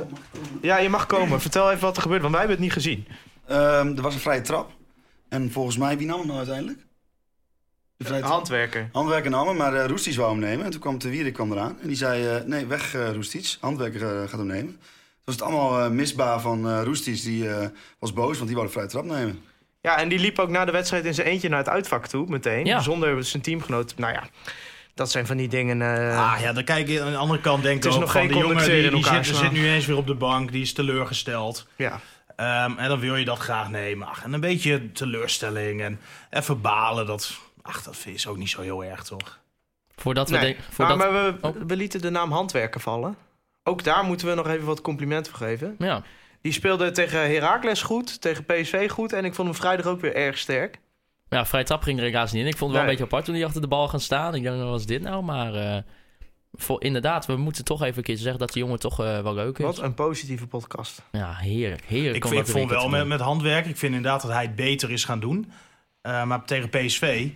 [0.62, 1.42] Ja, je mag komen.
[1.48, 3.08] Vertel even wat er gebeurt, want wij hebben het niet gezien.
[3.48, 4.72] Ehm, er was een vrije trap.
[5.30, 6.80] En volgens mij, wie nam hem nou uiteindelijk?
[7.98, 8.34] De vrije trap.
[8.34, 8.90] Handwerker.
[8.92, 10.66] Handwerker nam hem, maar Roestic wou hem nemen.
[10.66, 11.78] En toen kwam de Wierik kwam eraan.
[11.82, 13.58] En die zei, eh, nee, weg uh, Roestic.
[13.60, 14.80] Handwerker gaat hem nemen.
[15.30, 17.22] Was het allemaal eh, misbaar van eh Roestic.
[17.22, 17.68] Die eh,
[18.00, 19.44] was boos, want die wou de vrije trap nemen.
[19.82, 22.26] Ja, en die liep ook na de wedstrijd in zijn eentje naar het uitvak toe,
[22.30, 22.66] meteen.
[22.66, 22.80] Ja.
[22.80, 23.94] Zonder zijn teamgenoot.
[23.98, 24.24] Nou ja,
[24.94, 25.82] dat zijn van die dingen...
[25.82, 28.22] eh, Ah ja, dan kijk je aan de andere kant denk ik ook nog van
[28.22, 30.52] geen die jongen die, in die elkaar zit, zit nu eens weer op de bank,
[30.52, 31.68] die is teleurgesteld.
[31.76, 32.00] ja.
[32.36, 34.08] Ehm, en dan wil je dat graag nemen.
[34.08, 36.00] Ach, en een beetje teleurstelling en
[36.30, 39.40] even balen, dat, ach, dat is ook niet zo heel erg, toch?
[39.96, 40.58] Voordat we Nee.
[40.70, 40.98] Voordat...
[40.98, 41.56] maar, maar we, Oh.
[41.68, 43.16] we lieten de naam Handwerker vallen.
[43.70, 45.76] Ook daar moeten we nog even wat complimenten voor geven.
[45.80, 46.04] Ja.
[46.42, 49.14] Die speelde tegen Heracles goed, tegen PSV goed.
[49.14, 50.80] En ik vond hem vrijdag ook weer erg sterk.
[51.30, 52.48] ja, vrij trap ging er helaas niet in.
[52.48, 52.90] Ik vond het wel Nee.
[52.92, 54.36] een beetje apart toen hij achter de bal gaan staan.
[54.36, 55.24] Ik dacht, wat was dit nou?
[55.24, 55.78] Maar eh,
[56.54, 59.34] voor, inderdaad, we moeten toch even een keer zeggen dat die jongen toch eh, wel
[59.34, 59.66] leuk is.
[59.66, 61.02] Wat een positieve podcast.
[61.12, 61.84] Ja, heerlijk.
[61.86, 64.92] heerlijk Ik, vind, vond wel met, met handwerk, ik vind inderdaad dat hij het beter
[64.92, 65.52] is gaan doen.
[66.02, 67.28] Eh, maar tegen PSV,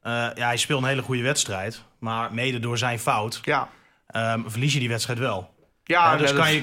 [0.00, 1.82] eh, ja, hij speelt een hele goede wedstrijd.
[1.98, 3.68] Maar mede door zijn fout Ja,
[4.06, 5.53] ehm, verlies je die wedstrijd wel.
[5.84, 6.62] Ja Ja, dus kan je,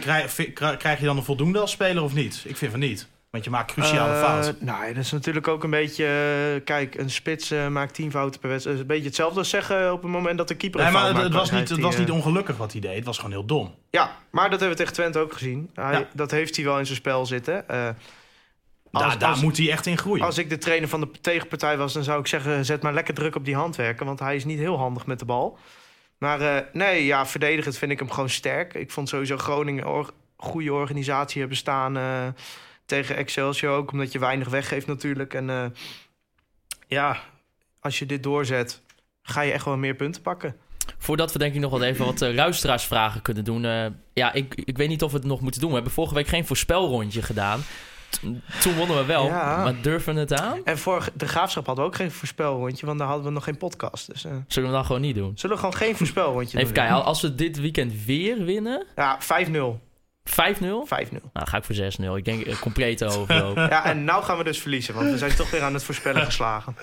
[0.78, 2.44] krijg, je dan een voldoende als speler of niet?
[2.46, 3.08] Ik vind van niet.
[3.30, 4.58] Want je maakt cruciale Eh, fouten.
[4.60, 6.06] Nou, dat is natuurlijk ook een beetje...
[6.56, 8.78] eh, kijk, een spits eh, maakt tien fouten per wedstrijd.
[8.78, 10.96] Dat is een beetje hetzelfde als zeggen op het moment dat de keeper een Nee,
[10.96, 12.96] maar fout het, was, niet, het was niet ongelukkig wat hij deed.
[12.96, 13.76] Het was gewoon heel dom.
[13.90, 15.70] Ja, maar dat hebben we tegen Twente ook gezien.
[15.74, 16.08] Hij, Ja.
[16.14, 17.68] Dat heeft hij wel in zijn spel zitten.
[17.68, 20.26] Als, daar daar als- moet hij echt in groeien.
[20.26, 23.14] Als ik de trainer van de tegenpartij was, dan zou ik zeggen: zet maar lekker
[23.14, 24.06] druk op die handwerken.
[24.06, 25.58] Want hij is niet heel handig met de bal.
[26.22, 28.74] Maar eh, nee, ja, verdedigend vind ik hem gewoon sterk.
[28.74, 30.06] Ik vond sowieso Groningen een
[30.36, 32.28] goede organisatie hebben staan eh,
[32.86, 33.92] tegen Excelsior ook.
[33.92, 35.34] Omdat je weinig weggeeft natuurlijk.
[35.34, 35.66] En eh,
[36.88, 37.20] ja,
[37.80, 38.82] als je dit doorzet,
[39.22, 40.56] ga je echt wel meer punten pakken.
[40.98, 43.62] Voordat we denk ik nog wel even wat uh, luisteraarsvragen kunnen doen.
[44.14, 45.70] Ja, ik, ik weet niet of we het nog moeten doen.
[45.70, 47.62] We hebben vorige week geen voorspelrondje gedaan.
[48.62, 49.64] Toen wonnen we wel, Ja.
[49.64, 50.60] maar durven we het aan?
[50.64, 53.58] En voor de graafschap hadden we ook geen voorspelrondje, want daar hadden we nog geen
[53.58, 54.12] podcast.
[54.14, 55.32] Dus, eh, Zullen we dan gewoon niet doen?
[55.36, 56.84] zullen we gewoon geen voorspelrondje Even doen?
[56.84, 58.86] kijken, als we dit weekend weer winnen...
[58.96, 59.80] Ja, 5-0.
[60.24, 60.86] 5-0.
[60.88, 60.88] 5-0?
[61.12, 62.16] Nou, dan ga ik voor 6-0.
[62.18, 63.56] Ik denk een complete overloop.
[63.70, 66.26] Ja, en nou gaan we dus verliezen, want we zijn toch weer aan het voorspellen
[66.26, 66.76] geslagen.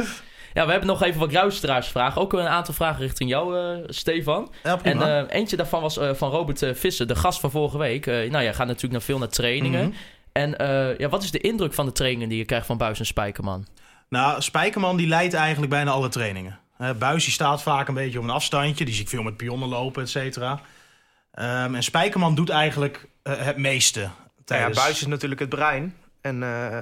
[0.54, 2.20] Ja, we hebben nog even wat luisteraarsvragen.
[2.20, 4.52] Ook een aantal vragen richting jou, uh, Stefan.
[4.62, 5.22] Ja, En prima.
[5.22, 8.06] uh, eentje daarvan was uh, van Robert uh, Visser, de gast van vorige week.
[8.06, 9.84] Uh, nou ja, gaat natuurlijk naar veel naar trainingen.
[9.88, 9.96] Mhm.
[10.38, 12.98] En uh, ja, wat is de indruk van de trainingen die je krijgt van Buis
[12.98, 13.66] en Spijkerman?
[14.08, 16.58] Nou, Spijkerman die leidt eigenlijk bijna alle trainingen.
[16.80, 18.84] Uh, Buis die staat vaak een beetje op een afstandje.
[18.84, 20.52] Die zie ik veel met pionnen lopen, et cetera.
[20.52, 24.00] Um, en Spijkerman doet eigenlijk uh, het meeste.
[24.00, 24.12] Nou
[24.44, 24.76] Tijdens...
[24.76, 25.94] ja, Buis is natuurlijk het brein.
[26.20, 26.78] En uh,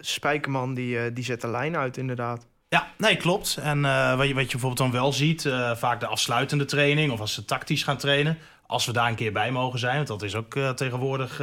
[0.00, 2.46] Spijkerman die, die zet de lijn uit, inderdaad.
[2.68, 3.58] Ja, nee, klopt.
[3.62, 7.12] En uh, wat, je, wat je bijvoorbeeld dan wel ziet, uh, vaak de afsluitende training
[7.12, 8.38] of als ze tactisch gaan trainen.
[8.66, 11.42] Als we daar een keer bij mogen zijn, want dat is ook uh, tegenwoordig.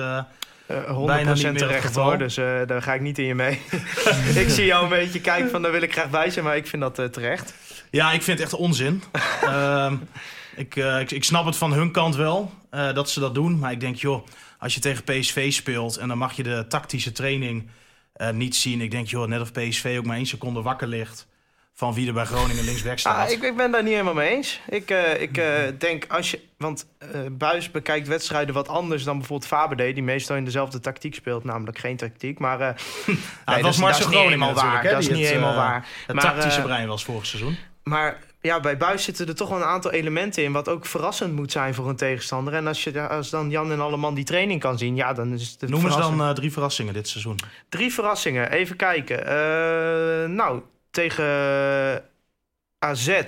[0.72, 3.61] Uh, 100% terecht hoor, dus uh, daar ga ik niet in je mee.
[4.43, 6.68] ik zie jou een beetje kijken van daar wil ik graag bij zijn, maar ik
[6.68, 7.53] vind dat uh, terecht.
[7.91, 9.03] Ja, ik vind het echt onzin.
[9.43, 9.91] uh,
[10.55, 13.59] ik, uh, ik, ik, snap het van hun kant wel uh, dat ze dat doen,
[13.59, 14.28] maar ik denk joh,
[14.59, 17.70] als je tegen PSV speelt en dan mag je de tactische training
[18.18, 18.82] uh, niet zien.
[18.82, 21.27] Ik denk joh, net of PSV ook maar één seconde wakker ligt
[21.78, 23.26] van wie er bij Groningen linksback staat.
[23.26, 24.62] Ah, ik, ik, ben daar niet helemaal mee eens.
[24.70, 25.46] Ik, uh, ik uh,
[25.78, 26.40] denk als je.
[26.58, 30.80] Want uh, Buis bekijkt wedstrijden wat anders dan bijvoorbeeld Faber deed, die meestal in dezelfde
[30.80, 32.40] tactiek speelt, namelijk geen tactiek.
[32.40, 32.62] Maar.
[32.62, 32.68] Uh,
[33.06, 33.16] nee,
[33.46, 34.84] dat was Marcel Groningen waar.
[34.84, 35.88] Dat is niet het, helemaal waar.
[36.08, 37.58] Het maar, tactische brein was vorig seizoen.
[37.84, 40.52] Maar ja, bij Buis zitten er toch wel een aantal elementen in...
[40.52, 42.54] wat ook verrassend moet zijn voor een tegenstander.
[42.54, 44.96] En als, je, als dan Jan en Alleman die training kan zien...
[44.96, 47.40] ja, dan is het Noem eens dan uh, drie verrassingen dit seizoen.
[47.70, 49.20] Drie verrassingen, even kijken.
[49.20, 50.62] Uh, nou,
[50.98, 52.04] tegen
[52.80, 53.22] AZ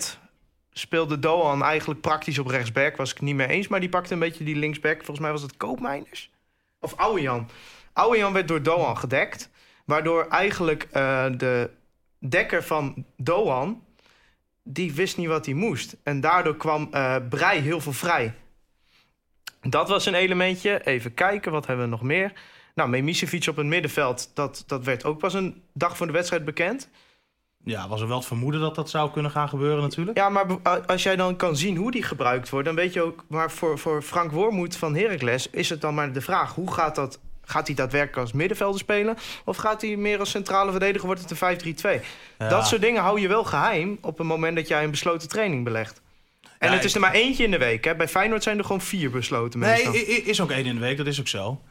[0.71, 2.97] speelde Doan eigenlijk praktisch op rechtsback.
[2.97, 4.95] Was ik niet mee eens, maar die pakte een beetje die linksback.
[4.95, 6.31] Volgens mij was het Koopmeiners.
[6.79, 7.49] Of Oude Jan.
[7.93, 9.49] Oude Jan werd door Doan gedekt.
[9.85, 11.69] Waardoor eigenlijk uh, de
[12.19, 13.83] dekker van Doan...
[14.63, 15.95] die wist niet wat hij moest.
[16.03, 18.33] En daardoor kwam uh, Brei heel veel vrij.
[19.61, 20.85] Dat was een elementje.
[20.85, 22.33] Even kijken, wat hebben we nog meer?
[22.75, 26.45] Nou, Memisevic op het middenveld, dat, dat werd ook pas een dag voor de wedstrijd
[26.45, 26.89] bekend.
[27.63, 30.17] Ja, was er wel het vermoeden dat dat zou kunnen gaan gebeuren natuurlijk.
[30.17, 30.45] Ja, maar
[30.85, 32.65] als jij dan kan zien hoe die gebruikt wordt...
[32.65, 35.49] dan weet je ook, maar voor, voor Frank Wormoed van Heracles...
[35.49, 37.19] is het dan maar de vraag, hoe gaat dat...
[37.41, 39.17] Gaat hij daadwerkelijk als middenvelder spelen?
[39.45, 41.05] Of gaat hij meer als centrale verdediger?
[41.05, 42.03] Wordt het een 5-3-2?
[42.37, 42.49] Ja.
[42.49, 43.97] Dat soort dingen hou je wel geheim...
[44.01, 46.01] op het moment dat jij een besloten training belegt.
[46.59, 47.83] En ja, het is er maar eentje in de week.
[47.83, 47.95] Hè?
[47.95, 49.91] Bij Feyenoord zijn er gewoon vier besloten meestal.
[49.91, 50.97] Nee, is ook één in de week.
[50.97, 51.61] Dat is ook zo.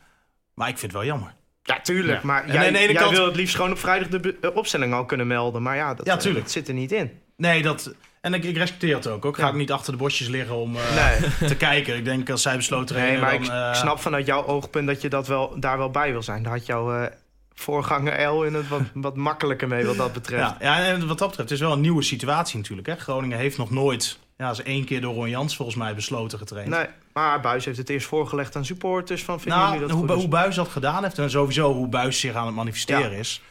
[0.54, 1.34] Maar ik vind het wel jammer.
[1.68, 2.20] Ja, tuurlijk.
[2.20, 2.26] Ja.
[2.26, 3.10] Maar en jij, jij kant...
[3.10, 5.62] wil het liefst gewoon op vrijdag de opstelling al kunnen melden.
[5.62, 6.44] Maar ja, dat, ja, tuurlijk.
[6.44, 7.10] dat zit er niet in.
[7.36, 7.94] Nee, dat...
[8.20, 9.24] En ik, ik respecteer het ook.
[9.24, 9.48] Ook ga ja.
[9.48, 11.30] ik niet achter de bosjes liggen om uh, nee.
[11.48, 11.96] te kijken.
[11.96, 13.20] Ik denk als zij besloten trainen...
[13.20, 13.68] Nee, maar dan, uh...
[13.68, 16.42] ik snap vanuit jouw oogpunt dat je dat wel, daar wel bij wil zijn.
[16.42, 17.10] Daar had jouw
[17.58, 20.54] voorganger Elwin het wat, wat makkelijker mee wat dat betreft.
[20.60, 22.88] Ja, ja, en wat dat betreft, het is wel een nieuwe situatie natuurlijk.
[22.88, 22.96] Hè?
[22.96, 26.68] Groningen heeft nog nooit, ja, ze één keer door Ron Jans volgens mij besloten getraind.
[26.68, 29.24] Nee, maar Buis heeft het eerst voorgelegd aan supporters.
[29.24, 32.34] Van, vinden nou, dat hoe, hoe Buis dat gedaan heeft en sowieso hoe Buis zich
[32.34, 33.42] aan het manifesteren is,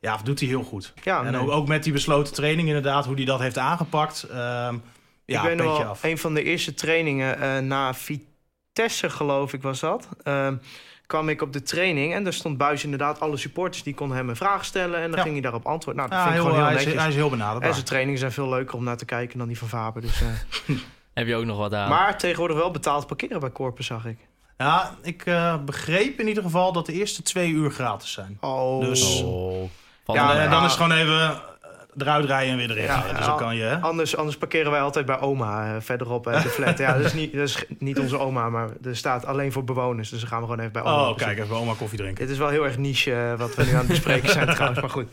[0.00, 0.92] ja, doet hij heel goed.
[1.02, 1.40] ja, en nee.
[1.40, 4.22] ook, ook met die besloten training inderdaad, hoe hij dat heeft aangepakt.
[4.22, 4.76] ehm
[5.24, 6.02] ja, ik nog wel, af.
[6.02, 10.08] een van de eerste trainingen eh, na Vitesse, geloof ik, was dat.
[10.22, 10.56] ehm,
[11.12, 14.28] kwam ik op de training en daar stond Buis inderdaad alle supporters die konden hem
[14.28, 15.22] een vraag stellen en dan Ja.
[15.22, 16.02] ging hij daarop antwoorden.
[16.02, 17.72] Nou, dat Ja, vind ik heel, gewoon heel hij, is, hij is heel en benaderbaar.
[17.72, 20.02] zijn trainingen zijn veel leuker om naar te kijken dan die van Faber.
[20.02, 20.76] Dus, eh.
[21.14, 21.88] Heb je ook nog wat aan?
[21.88, 24.18] Maar tegenwoordig wel betaald parkeren bij Corpus, zag ik.
[24.58, 28.38] Ja, ik eh, begreep in ieder geval dat de eerste twee uur gratis zijn.
[28.40, 29.68] Oh, Dus- Oh.
[30.04, 31.36] Van Ja, en eh, dan is het gewoon even eh,
[31.96, 33.12] eruit rijden en weer erin Ja.
[33.16, 33.80] Dus dan kan je, hè?
[33.80, 36.78] Anders, anders parkeren wij altijd bij oma eh, verderop bij de flat.
[36.78, 40.08] ja, dat is, niet, dat is niet onze oma, maar er staat alleen voor bewoners.
[40.08, 41.08] Dus dan gaan we gewoon even bij oma.
[41.08, 42.22] Oh, kijk, even oma koffie drinken.
[42.24, 44.80] Dit is wel heel erg niche eh, wat we nu aan het bespreken zijn trouwens,
[44.80, 45.08] maar goed.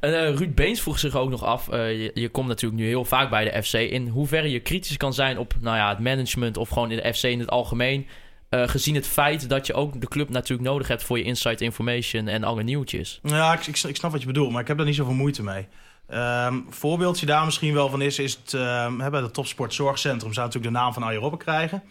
[0.00, 1.68] En, eh, Ruud Beens vroeg zich ook nog af.
[1.68, 3.72] eh, je, je komt natuurlijk nu heel vaak bij de FC.
[3.74, 7.14] In hoeverre je kritisch kan zijn op nou ja, het management of gewoon in de
[7.14, 8.06] FC in het algemeen.
[8.48, 11.64] eh, gezien het feit dat je ook de club natuurlijk nodig hebt voor je inside
[11.64, 13.20] information en alle nieuwtjes.
[13.22, 15.42] Ja, ik, ik, ik snap wat je bedoelt, maar ik heb daar niet zoveel moeite
[15.42, 15.66] mee.
[16.12, 20.32] Ehm voorbeeldje daar misschien wel van is, is het, ehm, hè, bij het Topsport Zorgcentrum
[20.32, 21.82] zou natuurlijk de naam van Arjen Robben krijgen.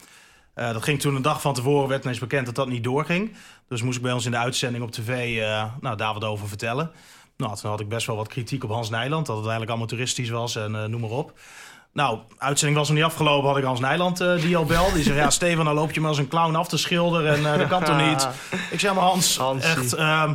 [0.54, 3.36] Eh, dat ging toen een dag van tevoren, werd ineens bekend dat dat niet doorging.
[3.68, 6.48] Dus moest ik bij ons in de uitzending op tv eh, nou, daar wat over
[6.48, 6.92] vertellen.
[7.38, 9.90] Nou, toen had ik best wel wat kritiek op Hans Nijland, dat het eigenlijk allemaal
[9.90, 11.40] toeristisch was en eh, noem maar op.
[11.94, 14.94] Nou, uitzending was nog niet afgelopen, had ik Hans Nijland die al belde.
[14.94, 17.58] Die zei, ja Steven, dan loop je maar als een clown af te schilderen en
[17.58, 18.28] dat kan toch niet?
[18.72, 19.70] Ik zeg maar Hans, Hansie.
[19.70, 20.34] echt, ehm,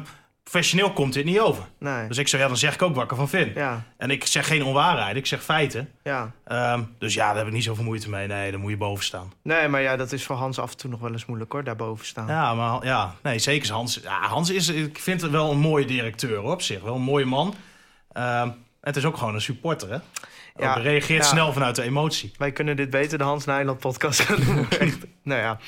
[0.50, 1.64] professioneel komt dit niet over.
[1.78, 2.08] Nee.
[2.08, 3.54] Dus ik zei, ja, dan zeg ik ook wat ik ervan vind.
[3.54, 5.90] Ja, En ik zeg geen onwaarheid, ik zeg feiten.
[6.02, 6.32] ja.
[6.44, 8.26] Ehm, dus ja, daar heb ik niet zoveel moeite mee.
[8.26, 9.32] Nee, daar moet je boven staan.
[9.42, 11.64] Nee, maar ja, dat is voor Hans af en toe nog wel eens moeilijk hoor,
[11.64, 12.26] daarboven staan.
[12.26, 14.00] Ja, maar ja, nee, zeker is Hans.
[14.02, 16.82] Ja, Hans is, ik vind het wel een mooie directeur hoor, op zich.
[16.82, 17.54] Wel een mooie man.
[18.12, 19.98] Ehm, het is ook gewoon een supporter, hè?
[20.58, 21.28] Ja, reageert ja.
[21.30, 22.32] snel vanuit de emotie.
[22.36, 24.70] Wij kunnen dit beter de Hans Nijland podcast gaan doen.
[24.78, 24.98] Echt.
[25.22, 25.58] Nou ja.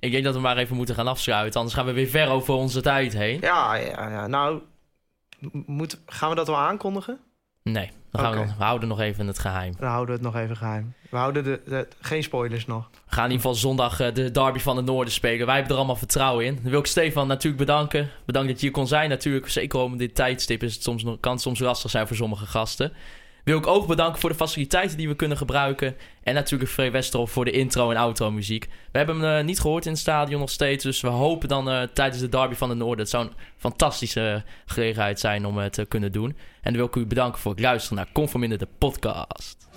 [0.00, 2.54] Ik denk dat we maar even moeten gaan afsluiten, anders gaan we weer ver over
[2.54, 3.38] onze tijd heen.
[3.40, 4.26] Ja, ja, ja.
[4.26, 4.60] Nou,
[5.66, 7.18] moet, gaan we dat wel aankondigen?
[7.62, 9.74] Nee, dan gaan we, nog- we houden nog even het geheim.
[9.78, 10.94] Dan houden we het nog even geheim.
[11.10, 12.90] We houden de, de- geen spoilers nog.
[12.92, 15.46] We gaan in ieder geval zondag eh, de derby van het noorden spelen.
[15.46, 16.54] Wij hebben er allemaal vertrouwen in.
[16.62, 18.10] Dan wil ik Stefan natuurlijk bedanken.
[18.26, 19.48] Bedankt dat je hier kon zijn natuurlijk.
[19.48, 22.92] Zeker om dit tijdstip is het soms, kan het soms lastig zijn voor sommige gasten.
[23.48, 25.96] Wil ik ook bedanken voor de faciliteiten die we kunnen gebruiken.
[26.22, 28.68] En natuurlijk Free Westerhof voor de intro en outro muziek.
[28.92, 30.84] We hebben hem eh, niet gehoord in het stadion nog steeds.
[30.84, 32.98] Dus we hopen dan eh, tijdens de derby van het noorden.
[32.98, 36.28] Het zou een fantastische gelegenheid zijn om het te kunnen doen.
[36.28, 39.67] En dan wil ik u bedanken voor het luisteren naar Conforminder de podcast.